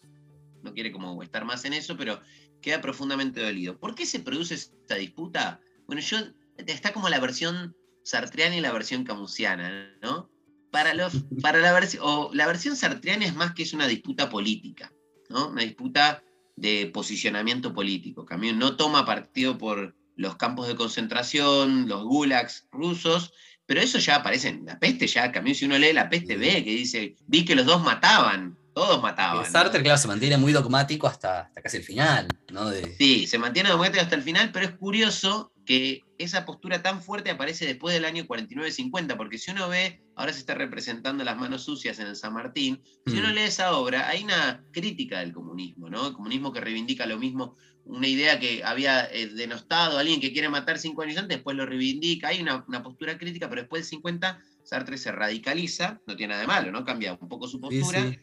[0.64, 2.22] no quiere como estar más en eso, pero
[2.62, 3.78] queda profundamente dolido.
[3.78, 5.60] ¿Por qué se produce esta disputa?
[5.86, 6.18] Bueno, yo,
[6.56, 10.30] está como la versión sartreana y la versión camusiana, ¿no?
[10.72, 14.30] Para, los, para la versión, o la versión sartreana es más que es una disputa
[14.30, 14.92] política,
[15.30, 15.50] ¿no?
[15.50, 16.24] Una disputa
[16.56, 18.26] de posicionamiento político.
[18.26, 23.34] Camus no toma partido por los campos de concentración, los gulags rusos,
[23.66, 26.64] pero eso ya aparece en la peste, ya Camus si uno lee la peste ve
[26.64, 29.46] que dice, vi que los dos mataban, todos mataban.
[29.50, 32.72] Sartre, claro, se mantiene muy dogmático hasta, hasta casi el final, ¿no?
[32.98, 37.32] Sí, se mantiene dogmático hasta el final, pero es curioso que esa postura tan fuerte
[37.32, 41.64] aparece después del año 49-50, porque si uno ve, ahora se está representando las manos
[41.64, 43.34] sucias en el San Martín, si uno mm.
[43.34, 46.08] lee esa obra, hay una crítica del comunismo, ¿no?
[46.08, 47.56] El comunismo que reivindica lo mismo,
[47.86, 51.58] una idea que había eh, denostado a alguien que quiere matar cinco años antes, después
[51.58, 56.32] lo reivindica, hay una, postura crítica, pero después del 50 Sartre se radicaliza, no tiene
[56.32, 56.86] nada de malo, ¿no?
[56.86, 58.16] Cambia un poco su postura.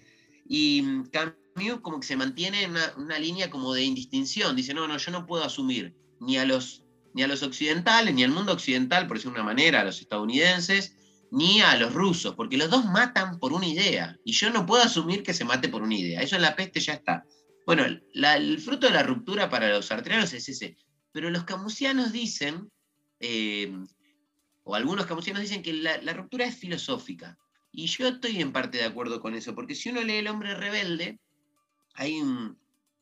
[0.48, 4.74] Y mm, Camus como que se mantiene en una, una línea como de indistinción, dice,
[4.74, 6.84] no, no, yo no puedo asumir ni a los
[7.14, 10.94] ni a los occidentales, ni al mundo occidental, por decir una manera, a los estadounidenses,
[11.30, 14.82] ni a los rusos, porque los dos matan por una idea, y yo no puedo
[14.82, 16.22] asumir que se mate por una idea.
[16.22, 17.24] Eso en la peste ya está.
[17.66, 20.76] Bueno, el fruto de la ruptura para los arterianos es ese.
[21.12, 22.70] Pero los camusianos dicen,
[23.20, 23.76] eh,
[24.64, 27.36] o algunos camusianos dicen que la, la, ruptura es filosófica.
[27.70, 30.54] Y yo estoy en parte de acuerdo con eso, porque si uno lee El hombre
[30.54, 31.18] rebelde,
[31.94, 32.58] hay un,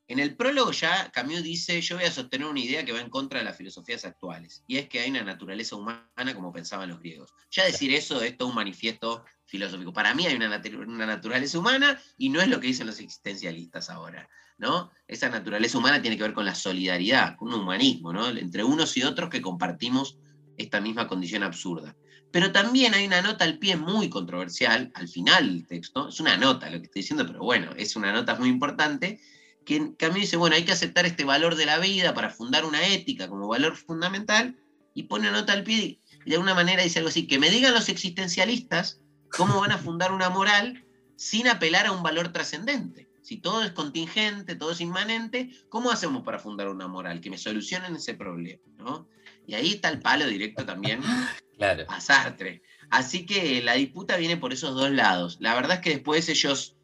[0.08, 3.10] En el prólogo ya Camus dice, yo voy a sostener una idea que va en
[3.10, 7.00] contra de las filosofías actuales, y es que hay una naturaleza humana como pensaban los
[7.00, 7.32] griegos.
[7.50, 9.92] Ya decir eso es todo un manifiesto filosófico.
[9.92, 13.90] Para mí hay una, una naturaleza humana y no es lo que dicen los existencialistas
[13.90, 14.28] ahora.
[14.58, 14.90] ¿no?
[15.06, 18.28] Esa naturaleza humana tiene que ver con la solidaridad, con un humanismo, ¿no?
[18.28, 20.18] entre unos y otros que compartimos
[20.56, 21.94] esta misma condición absurda.
[22.37, 26.37] Pero también hay una nota al pie muy controversial, al final del texto, es una
[26.37, 29.22] nota lo que estoy diciendo, pero bueno, es una nota muy importante,
[29.64, 32.66] que, a mí dice, bueno, hay que aceptar este valor de la vida para fundar
[32.66, 34.55] una ética como valor fundamental,
[34.93, 37.72] y pone nota al pie y de alguna manera dice algo así, que me digan
[37.72, 40.84] los existencialistas cómo van a fundar una moral
[41.16, 43.09] sin apelar a un valor trascendente.
[43.22, 47.22] Si todo es contingente, todo es inmanente, ¿cómo hacemos para fundar una moral?
[47.22, 49.09] Que me solucionen ese problema, ¿no?
[49.47, 51.01] Y ahí está el palo directo también
[51.59, 51.84] claro.
[51.88, 52.62] a Sartre.
[52.90, 55.38] Así que la disputa viene por esos dos lados.
[55.40, 56.76] La verdad es que después ellos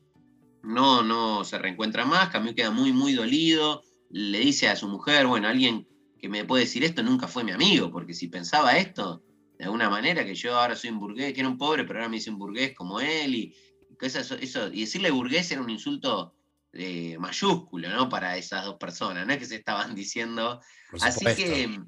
[0.62, 5.26] no, no se reencuentra más, Camus queda muy, muy dolido, le dice a su mujer,
[5.26, 5.88] bueno, alguien
[6.18, 9.24] que me puede decir esto nunca fue mi amigo, porque si pensaba esto,
[9.58, 12.08] de alguna manera, que yo ahora soy un burgués, que era un pobre, pero ahora
[12.08, 13.54] me dice un burgués como él, y,
[14.00, 14.36] eso,
[14.72, 16.34] y decirle burgués era un insulto
[16.72, 18.08] eh, mayúsculo, ¿no?
[18.08, 20.60] Para esas dos personas, no es que se estaban diciendo.
[21.00, 21.80] Así que,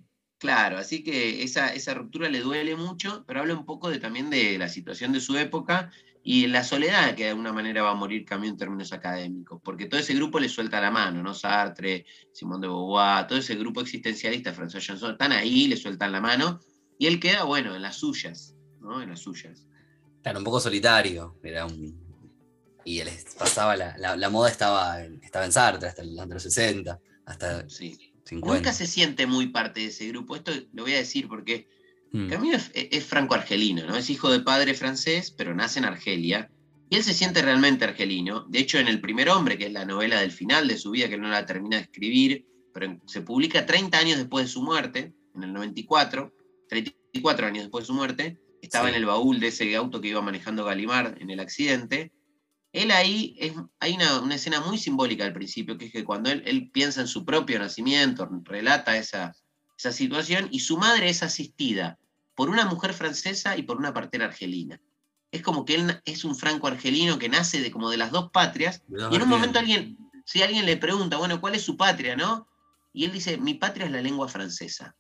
[0.45, 4.29] claro, así que esa, esa ruptura le duele mucho, pero habla un poco de, también
[4.29, 5.91] de la situación de su época
[6.23, 9.87] y la soledad que de alguna manera va a morir Camus en términos académicos, porque
[9.87, 11.33] todo ese grupo le suelta la mano, ¿no?
[11.33, 16.21] Sartre, Simón de Beauvoir, todo ese grupo existencialista, François Janson, están ahí, le sueltan la
[16.21, 16.61] mano,
[16.99, 19.01] y él queda, bueno, en las suyas, ¿no?
[19.01, 19.67] En las suyas.
[20.23, 22.05] Claro, un poco solitario, era un...
[22.85, 28.14] Y él pasaba, la, la, moda estaba, estaba en Sartre hasta los 60, hasta sí.
[28.25, 28.57] 50.
[28.57, 31.69] Nunca se siente muy parte de ese grupo, esto lo voy a decir porque
[32.15, 32.29] Mm.
[32.29, 33.97] Camilo es, franco-argelino, ¿no?
[33.97, 36.49] Es hijo de padre francés, pero nace en Argelia.
[36.89, 38.47] Y él se siente realmente argelino.
[38.49, 41.09] De hecho, en El primer hombre, que es la novela del final de su vida,
[41.09, 45.13] que no la termina de escribir, pero se publica 30 años después de su muerte,
[45.35, 46.33] en el 94,
[46.69, 50.23] 34 años después de su muerte, estaba en el baúl de ese auto que iba
[50.23, 52.13] manejando Galimar en el accidente.
[52.75, 56.43] Él ahí, es, hay una, escena muy simbólica al principio, que es que cuando él,
[56.45, 59.33] él piensa en su propio nacimiento, relata esa,
[59.79, 61.99] esa situación, y su madre es asistida
[62.35, 64.81] por una mujer francesa y por una partera argelina.
[65.31, 68.33] Es como que él es un franco argelino que nace de como de las dos
[68.33, 72.17] patrias, y en un momento alguien, si alguien le pregunta, bueno, ¿cuál es su patria,
[72.17, 72.49] no?
[72.93, 74.97] Y él dice, mi patria es la lengua francesa.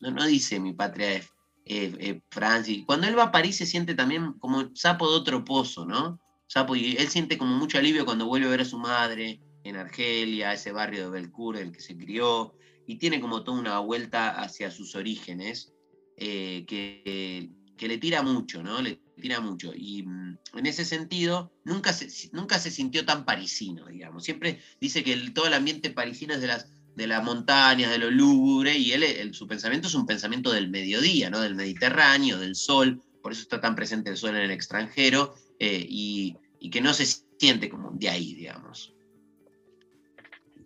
[0.00, 1.22] No, no dice mi patria
[1.64, 2.74] es Francia.
[2.74, 6.20] Y cuando él va a París se siente también como sapo de otro pozo, ¿no?
[6.46, 9.76] Sapo, y él siente como mucho alivio cuando vuelve a ver a su madre en
[9.76, 12.54] Argelia, ese barrio de Belcourt el que se crió,
[12.86, 15.72] y tiene como toda una vuelta hacia sus orígenes.
[16.16, 18.80] Eh, que, le tira mucho, ¿no?
[18.80, 19.72] Le tira mucho.
[19.74, 24.24] Y mm, en ese sentido, nunca se, nunca se sintió tan parisino, digamos.
[24.24, 28.10] Siempre dice que todo el ambiente parisino es de las, de las montañas, de lo
[28.10, 31.40] lúgubre, y él, su pensamiento es un pensamiento del mediodía, ¿no?
[31.40, 35.86] Del Mediterráneo, del sol, por eso está tan presente el sol en el extranjero, eh,
[35.88, 37.06] y, y que no se
[37.38, 38.94] siente como de ahí, digamos.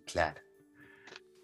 [0.05, 0.41] Claro.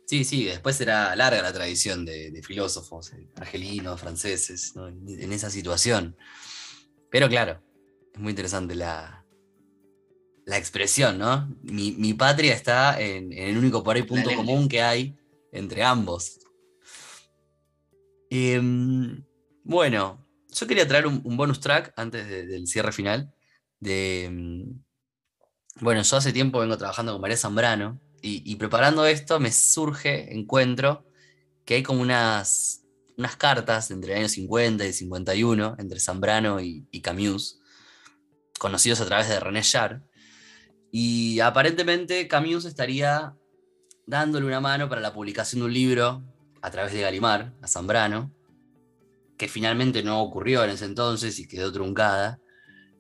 [0.08, 6.16] Sí, sí, después será larga la tradición de, filósofos eh, argelinos, franceses, en, esa situación.
[7.10, 7.64] Pero claro,
[8.14, 9.26] es muy interesante la,
[10.46, 11.50] la expresión, ¿no?
[11.64, 15.18] Mi, patria está en, el único por ahí punto común que hay
[15.52, 16.40] entre ambos.
[18.30, 19.24] Em,
[19.64, 23.34] bueno, yo quería traer un, bonus track antes del cierre final.
[23.80, 24.84] De, em,
[25.82, 31.06] bueno, yo hace tiempo vengo trabajando con María Zambrano y, preparando esto me surge, encuentro,
[31.64, 32.84] que hay como unas,
[33.18, 37.60] unas cartas entre el año 50 y 51, entre Zambrano y, Camus,
[38.58, 40.02] conocidos a través de René Char.
[40.92, 43.36] Y aparentemente Camus estaría
[44.08, 46.24] dándole una mano para la publicación de un libro
[46.62, 48.34] a través de Galimar, a Zambrano,
[49.38, 52.40] que finalmente no ocurrió en ese entonces y quedó truncada.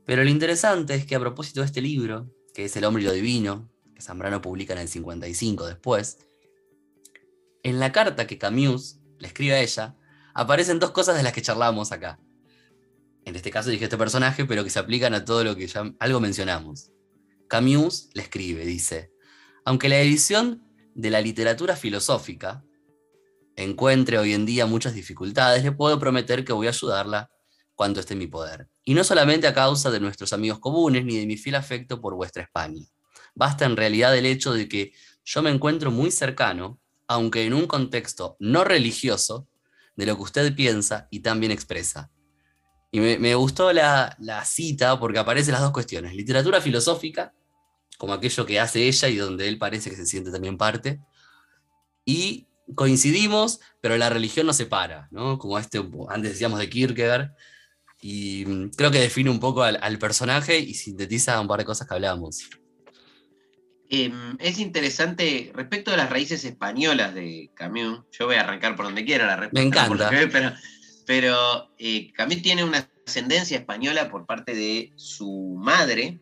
[0.05, 3.05] Pero lo interesante es que a propósito de este libro, que es El hombre y
[3.05, 6.19] lo divino, que Zambrano publica en el 55 después,
[7.63, 9.95] en la carta que Camus le escribe a ella,
[10.33, 12.19] aparecen dos cosas de las que charlamos acá.
[13.25, 15.91] En este caso dije este personaje, pero que se aplican a todo lo que ya
[15.99, 16.91] algo mencionamos.
[17.47, 19.11] Camus le escribe, dice,
[19.63, 22.63] aunque la edición de la literatura filosófica
[23.55, 27.31] encuentre hoy en día muchas dificultades, le puedo prometer que voy a ayudarla
[27.73, 28.69] cuanto esté en mi poder.
[28.85, 32.15] Y no solamente a causa de nuestros amigos comunes ni de mi fiel afecto por
[32.15, 32.85] vuestra España.
[33.33, 34.93] Basta en realidad el hecho de que
[35.25, 39.47] yo me encuentro muy cercano, aunque en un contexto no religioso,
[39.95, 42.11] de lo que usted piensa y también expresa.
[42.91, 44.15] Y me, gustó la,
[44.45, 47.33] cita porque aparecen las dos cuestiones, literatura filosófica
[47.97, 51.01] como aquello que hace ella y donde él parece que se siente también parte.
[52.05, 55.37] Y coincidimos, pero la religión nos separa, ¿no?
[55.39, 57.33] Como este, antes decíamos de Kierkegaard,
[58.07, 61.87] y mm, creo que define un poco al, personaje y sintetiza un par de cosas
[61.87, 62.47] que hablábamos.
[63.89, 68.85] Em, es interesante, respecto a las raíces españolas de Camus, yo voy a arrancar por
[68.85, 69.87] donde quiera la respuesta.
[69.87, 70.09] Me encanta.
[70.31, 70.53] pero
[71.07, 76.19] pero eh, Camus tiene una ascendencia española por parte de su madre,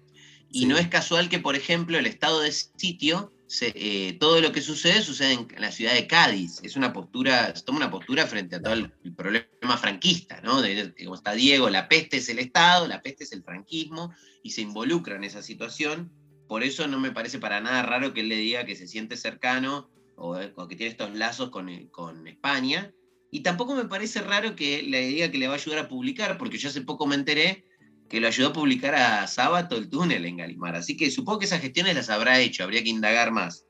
[0.53, 4.61] y no es casual que, por ejemplo, el estado de sitio, eh, todo lo que
[4.61, 6.59] sucede sucede en, la ciudad de Cádiz.
[6.63, 10.61] Es una postura, se toma una postura frente a todo el, problema franquista, ¿no?
[11.03, 14.61] Como está Diego, la peste es el Estado, la peste es el franquismo, y se
[14.61, 16.11] involucra en esa situación.
[16.47, 19.17] Por eso no me parece para nada raro que él le diga que se siente
[19.17, 20.37] cercano o,
[20.67, 22.93] que tiene estos lazos con, con España.
[23.31, 26.37] Y tampoco me parece raro que le diga que le va a ayudar a publicar,
[26.37, 27.65] porque yo hace poco me enteré
[28.09, 30.75] que lo ayudó a publicar a Sábato el túnel en Galimar.
[30.75, 33.65] Así que supongo que esas gestiones las habrá hecho, habría que indagar más.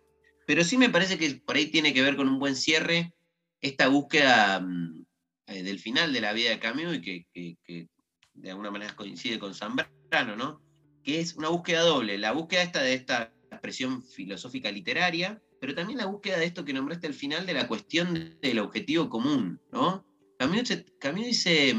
[0.46, 3.14] Pero sí me parece que por ahí tiene que ver con un buen cierre
[3.62, 5.06] esta búsqueda mm,
[5.48, 7.00] eh, del final de la vida de Camus
[7.34, 7.88] y que,
[8.34, 10.62] de alguna manera coincide con Zambrano, ¿no?
[11.04, 16.00] Que es una búsqueda doble, la búsqueda esta de esta expresión filosófica literaria, pero también
[16.00, 20.06] la búsqueda de esto que nombraste al final de la cuestión del objetivo común, ¿no?
[20.38, 21.76] Camus, Camus dice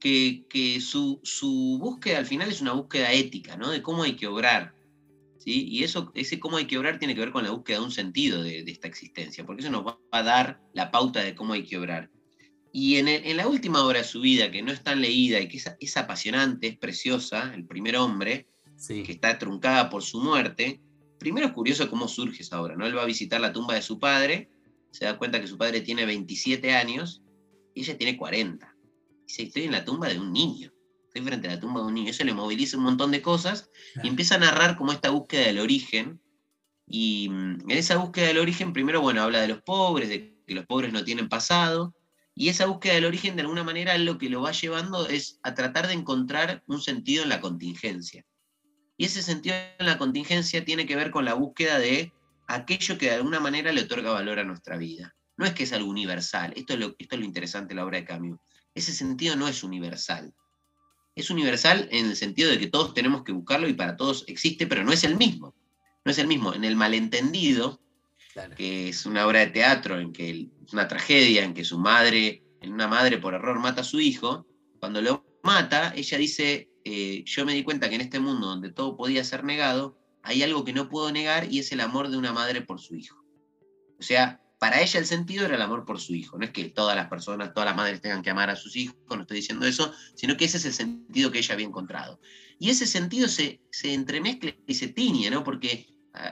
[0.00, 3.70] que, su, búsqueda al final es una búsqueda ética, ¿no?
[3.70, 4.74] De cómo hay que obrar.
[5.38, 5.66] ¿sí?
[5.68, 7.92] Y eso, ese cómo hay que obrar tiene que ver con la búsqueda de un
[7.92, 11.64] sentido de, esta existencia, porque eso nos va a dar la pauta de cómo hay
[11.64, 12.10] que obrar.
[12.72, 15.58] Y en, la última obra de su vida, que no es tan leída y que
[15.80, 18.48] es, apasionante, es preciosa, El primer hombre,
[18.86, 20.80] que está truncada por su muerte,
[21.18, 22.86] primero es curioso cómo surge esa obra, ¿no?
[22.86, 24.50] Él va a visitar la tumba de su padre,
[24.90, 27.22] se da cuenta que su padre tiene 27 años
[27.72, 28.75] y ella tiene 40
[29.26, 30.72] dice, estoy en la tumba de un niño,
[31.06, 33.70] estoy frente a la tumba de un niño, eso le moviliza un montón de cosas
[34.02, 36.20] y empieza a narrar como esta búsqueda del origen.
[36.86, 40.54] Y mm, en esa búsqueda del origen, primero, bueno, habla de los pobres, de que
[40.54, 41.94] los pobres no tienen pasado,
[42.34, 45.54] y esa búsqueda del origen, de alguna manera, lo que lo va llevando es a
[45.54, 48.24] tratar de encontrar un sentido en la contingencia.
[48.98, 52.12] Y ese sentido en la contingencia tiene que ver con la búsqueda de
[52.46, 55.16] aquello que de alguna manera le otorga valor a nuestra vida.
[55.38, 57.86] No es que es algo universal, esto es lo, esto es lo interesante de la
[57.86, 58.38] obra de Camus
[58.76, 60.32] ese sentido no es universal.
[61.16, 64.66] Es universal en el sentido de que todos tenemos que buscarlo y para todos existe,
[64.66, 65.54] pero no es el mismo.
[66.04, 66.54] No es el mismo.
[66.54, 67.80] En el malentendido,
[68.54, 72.44] que es una obra de teatro en que es una tragedia en que su madre,
[72.60, 74.46] en una madre por error mata a su hijo,
[74.78, 78.70] cuando lo mata, ella dice, eh, yo me di cuenta que en este mundo donde
[78.70, 82.18] todo podía ser negado, hay algo que no puedo negar y es el amor de
[82.18, 83.24] una madre por su hijo.
[83.98, 86.38] O sea, para ella el sentido era el amor por su hijo.
[86.38, 88.96] No es que todas las personas, todas las madres tengan que amar a sus hijos,
[89.08, 92.20] no estoy diciendo eso, sino que ese es el sentido que ella había encontrado.
[92.58, 95.44] Y ese sentido se, se entremezcla y se tiñe, ¿no?
[95.44, 95.86] Porque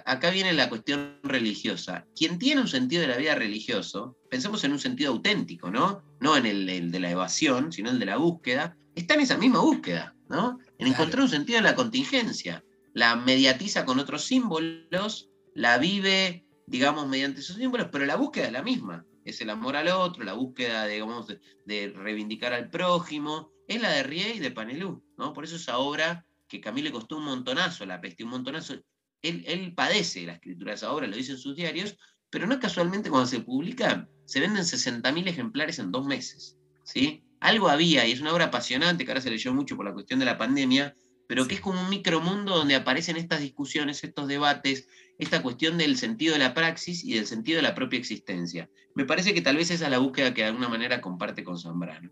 [0.04, 2.06] acá viene la cuestión religiosa.
[2.16, 6.02] Quien tiene un sentido de la vida religioso, pensemos en un sentido auténtico, ¿no?
[6.20, 9.60] No en el, de la evasión, sino el de la búsqueda, está en esa misma
[9.60, 10.58] búsqueda, ¿no?
[10.78, 12.64] En encontrar un sentido de la contingencia.
[12.94, 18.52] La mediatiza con otros símbolos, la vive digamos, mediante esos símbolos, pero la búsqueda es
[18.52, 19.04] la misma.
[19.24, 24.02] Es el amor al otro, la búsqueda, digamos, de, reivindicar al prójimo, es la de
[24.02, 25.32] Rie y de Panelú, ¿no?
[25.32, 28.74] Por eso esa obra que Camille le costó un montonazo, la peste, un montonazo,
[29.22, 31.96] él, él padece la escritura de esa obra, lo dice en sus diarios,
[32.28, 37.24] pero no casualmente cuando se publica, se venden 60.000 ejemplares en dos meses, ¿sí?
[37.40, 40.18] Algo había, y es una obra apasionante, que ahora se leyó mucho por la cuestión
[40.18, 40.94] de la pandemia,
[41.26, 44.86] pero que es como un micromundo donde aparecen estas discusiones, estos debates,
[45.18, 48.68] esta cuestión del sentido de la praxis y del sentido de la propia existencia.
[48.94, 51.58] Me parece que tal vez esa es la búsqueda que de alguna manera comparte con
[51.58, 52.10] Zambrano.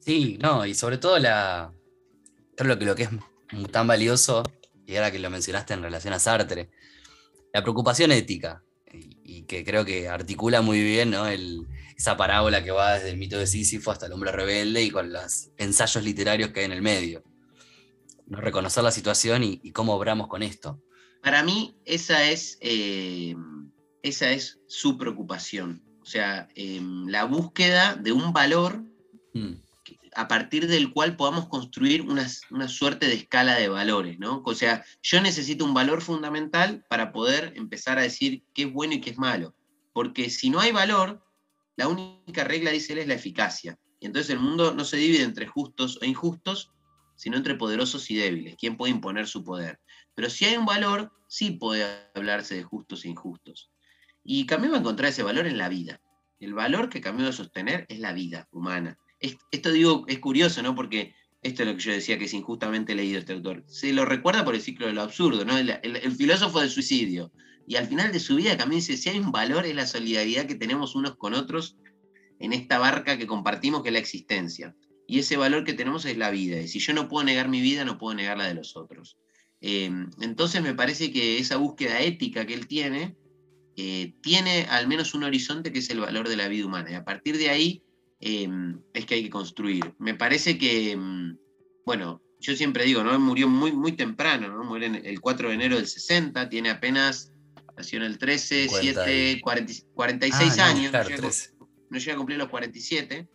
[0.00, 1.72] Sí, no, y sobre todo la,
[2.56, 3.10] creo que lo que es
[3.70, 4.42] tan valioso,
[4.86, 6.70] y ahora que lo mencionaste en relación a Sartre,
[7.52, 11.26] la preocupación ética, y, que creo que articula muy bien ¿no?
[11.26, 15.12] esa parábola que va desde el mito de Sísifo hasta el hombre rebelde y con
[15.12, 17.22] los ensayos literarios que hay en el medio.
[18.26, 18.40] ¿No?
[18.40, 20.80] Reconocer la situación y cómo obramos con esto.
[21.24, 23.34] Para mí esa es, eh,
[24.02, 25.82] esa es su preocupación.
[26.02, 28.84] O sea, em, la búsqueda de un valor
[29.32, 29.54] mm.
[30.16, 32.28] a partir del cual podamos construir una,
[32.68, 34.42] suerte de escala de valores, ¿no?
[34.44, 38.92] O sea, yo necesito un valor fundamental para poder empezar a decir qué es bueno
[38.92, 39.54] y qué es malo.
[39.94, 41.24] Porque si no hay valor,
[41.76, 43.78] la única regla, dice él, es la eficacia.
[43.98, 46.73] Y entonces el mundo no se divide entre justos o injustos,
[47.16, 48.56] sino entre poderosos y débiles.
[48.58, 49.80] ¿Quién puede imponer su poder?
[50.14, 53.70] Pero si hay un valor, sí puede hablarse de justos e injustos.
[54.22, 56.00] Y Camus va a encontrar ese valor en la vida.
[56.40, 58.98] El valor que Camus va a sostener es la vida humana.
[59.20, 60.74] esto digo, es curioso, ¿no?
[60.74, 64.06] Porque esto es lo que yo decía que es injustamente leído este autor, se lo
[64.06, 65.56] recuerda por el ciclo de lo absurdo, ¿no?
[65.58, 67.30] el, filósofo del suicidio.
[67.66, 70.46] Y al final de su vida también dice, si hay un valor es la solidaridad
[70.46, 71.76] que tenemos unos con otros
[72.38, 74.74] en esta barca que compartimos, que es la existencia.
[75.06, 76.60] Y ese valor que tenemos es la vida.
[76.60, 79.18] Y si yo no puedo negar mi vida, no puedo negar la de los otros.
[79.60, 79.90] Eh,
[80.20, 83.16] entonces me parece que esa búsqueda ética que él tiene,
[83.76, 86.90] eh, tiene al menos un horizonte que es el valor de la vida humana.
[86.90, 87.82] Y a partir de ahí
[88.20, 88.48] eh,
[88.92, 89.94] es que hay que construir.
[89.98, 91.36] Me parece que, mm,
[91.84, 93.18] bueno, yo siempre digo, ¿no?
[93.18, 94.64] Murió muy, muy temprano, ¿no?
[94.64, 97.32] Murió el 4 de enero del 60, tiene apenas,
[97.76, 100.92] nació en el 13, 7, 46 años
[101.94, 103.28] no llega a cumplir los 47.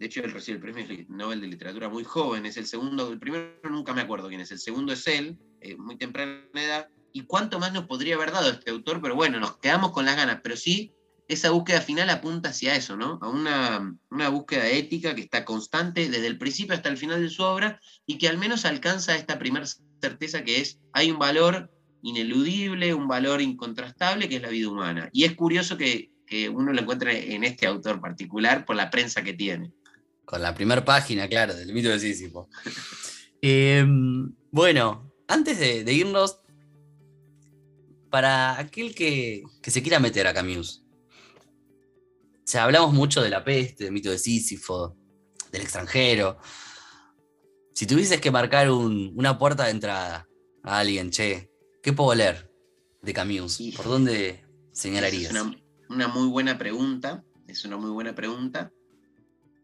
[0.00, 2.46] De hecho, él recibe el premio Nobel de Literatura muy joven.
[2.46, 4.50] Es el segundo, el primero nunca me acuerdo quién es.
[4.50, 6.88] El segundo es él, eh, muy temprana edad.
[7.12, 9.02] ¿Y cuánto más nos podría haber dado este autor?
[9.02, 10.40] Pero bueno, nos quedamos con las ganas.
[10.42, 10.94] Pero sí,
[11.28, 13.18] esa búsqueda final apunta hacia eso, ¿no?
[13.20, 17.42] A una, búsqueda ética que está constante desde el principio hasta el final de su
[17.42, 19.66] obra y que al menos alcanza esta primera
[20.00, 21.70] certeza que es, hay un valor
[22.02, 25.10] ineludible, un valor incontrastable que es la vida humana.
[25.12, 29.22] Y es curioso que que uno lo encuentra en este autor particular por la prensa
[29.22, 29.72] que tiene.
[30.30, 32.48] Con la primera página, claro, del mito de Sísifo.
[33.42, 36.40] Em, bueno, antes de, irnos,
[38.10, 40.84] para aquel que, se quiera meter a Camus,
[42.54, 44.94] o hablamos mucho de la peste, del mito de Sísifo,
[45.50, 46.38] del extranjero.
[47.72, 50.28] Si tuvieses que marcar una puerta de entrada
[50.62, 51.50] a alguien, che,
[51.82, 52.52] ¿qué puedo leer
[53.00, 53.58] de Camus?
[53.74, 55.34] ¿Por dónde señalarías?
[55.88, 58.70] una muy buena pregunta, es una muy buena pregunta.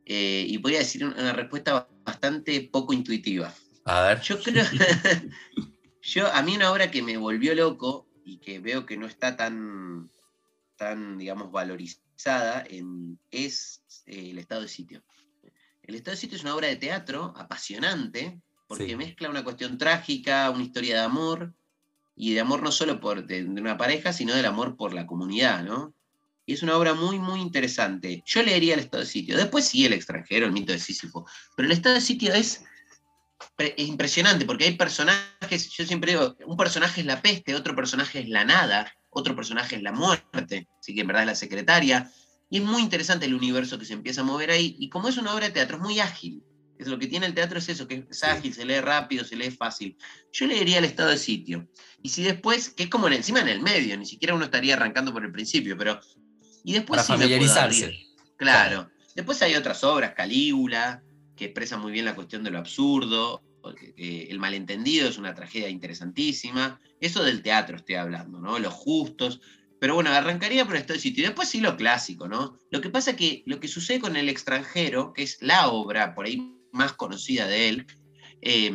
[0.06, 3.52] Eh, y podría decir una respuesta bastante poco intuitiva.
[3.84, 4.20] A ver.
[4.22, 4.64] Yo creo.
[6.02, 9.36] yo, a mí una obra que me volvió loco y que veo que no está
[9.36, 10.08] tan,
[10.76, 15.02] tan digamos, valorizada en, es eh, El estado de sitio.
[15.82, 20.50] El estado de sitio es una obra de teatro apasionante porque mezcla una cuestión trágica,
[20.50, 21.54] una historia de amor,
[22.16, 25.62] y de amor no solo por, de, una pareja, sino del amor por la comunidad,
[25.62, 25.94] ¿no?
[26.46, 28.22] Y es una obra muy, muy interesante.
[28.24, 29.36] Yo leería El Estado de Sitio.
[29.36, 31.26] Después sí El extranjero, el mito de Sísifo.
[31.56, 32.64] Pero El Estado de Sitio es,
[33.76, 38.28] impresionante porque hay personajes, yo siempre digo, un personaje es la peste, otro personaje es
[38.28, 42.10] la nada, otro personaje es la muerte, así que en verdad es la secretaria.
[42.48, 44.76] Y es muy interesante el universo que se empieza a mover ahí.
[44.78, 46.42] Y como es una obra de teatro, es muy ágil.
[46.78, 49.34] Es lo que tiene el teatro es eso, que es ágil, se lee rápido, se
[49.34, 49.96] lee fácil.
[50.32, 51.68] Yo leería el estado de sitio.
[52.02, 55.12] Y si después, que es como encima en el medio, ni siquiera uno estaría arrancando
[55.12, 55.98] por el principio, pero
[56.66, 57.96] y después Para familiarizarse.
[58.36, 58.90] Claro.
[59.14, 61.00] Después hay otras obras, Calígula,
[61.36, 63.40] que expresan muy bien la cuestión de lo absurdo.
[63.96, 66.80] Eh, el malentendido es una tragedia interesantísima.
[67.00, 68.58] Eso del teatro estoy hablando, ¿no?
[68.58, 69.40] Los justos.
[69.78, 71.22] Pero bueno, arrancaría por este sitio.
[71.22, 72.58] Y después sí lo clásico, ¿no?
[72.72, 76.16] Lo que pasa es que lo que sucede con el extranjero, que es la obra
[76.16, 77.86] por ahí más conocida de él,
[78.42, 78.70] eh,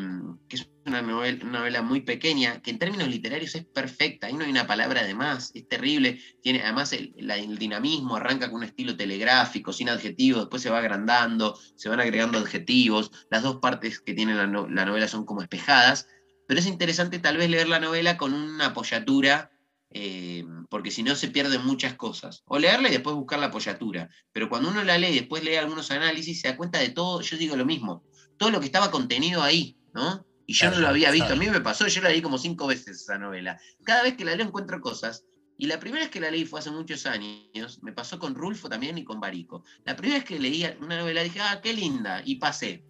[0.47, 4.49] que es una novela, muy pequeña, que en términos literarios es perfecta, ahí no hay
[4.49, 7.13] una palabra de más, es terrible, tiene además el,
[7.57, 12.39] dinamismo, arranca con un estilo telegráfico, sin adjetivos, después se va agrandando, se van agregando
[12.39, 16.07] adjetivos, las dos partes que tiene la, novela son como espejadas,
[16.47, 19.51] pero es interesante tal vez leer la novela con una apoyatura,
[19.93, 24.09] eh, porque si no se pierden muchas cosas, o leerla y después buscar la apoyatura,
[24.31, 27.21] pero cuando uno la lee y después lee algunos análisis, se da cuenta de todo,
[27.21, 28.03] yo digo lo mismo,
[28.41, 30.25] todo lo que estaba contenido ahí, ¿no?
[30.47, 32.65] Y yo no lo había visto, a mí me pasó, yo la leí como cinco
[32.65, 33.59] veces esa novela.
[33.83, 35.25] Cada vez que la leo encuentro cosas.
[35.59, 38.67] Y la primera vez que la leí fue hace muchos años, me pasó con Rulfo
[38.67, 39.63] también y con Barico.
[39.85, 42.83] La primera vez que leí una novela dije, ah, qué linda, y pasé.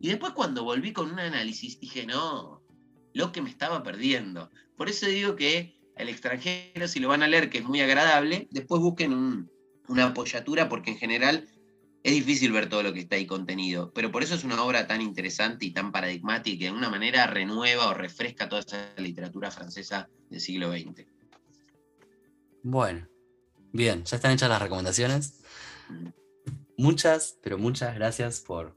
[0.00, 2.62] Y después cuando volví con un análisis dije, no,
[3.12, 4.50] lo que me estaba perdiendo.
[4.78, 8.48] Por eso digo que el extranjero, si lo van a leer, que es muy agradable,
[8.50, 9.50] después busquen
[9.88, 11.46] una apoyatura porque en general
[12.02, 14.86] es difícil ver todo lo que está ahí contenido, pero por eso es una obra
[14.86, 19.50] tan interesante y tan paradigmática que de alguna manera renueva o refresca toda esa literatura
[19.50, 21.06] francesa del siglo XX.
[22.62, 23.06] Bueno,
[23.72, 25.40] bien, ya están hechas las recomendaciones.
[25.88, 26.08] Mm.
[26.78, 28.74] Muchas, pero muchas gracias por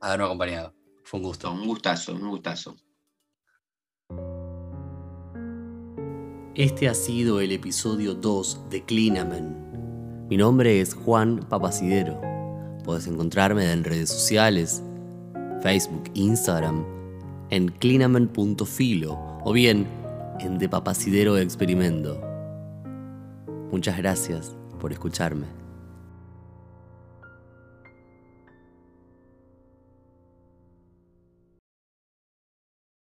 [0.00, 0.74] habernos acompañado.
[1.04, 1.52] Fue un gusto.
[1.52, 2.76] Un gustazo, un gustazo.
[6.54, 9.69] Este ha sido el episodio 2 de Clinamen
[10.30, 12.20] mi nombre es Juan Papacidero.
[12.84, 14.80] Puedes encontrarme en redes sociales,
[15.60, 16.84] Facebook, Instagram,
[17.50, 19.88] en clinamen.filo o bien
[20.38, 22.20] en De Papacidero Experimento.
[23.72, 25.59] Muchas gracias por escucharme.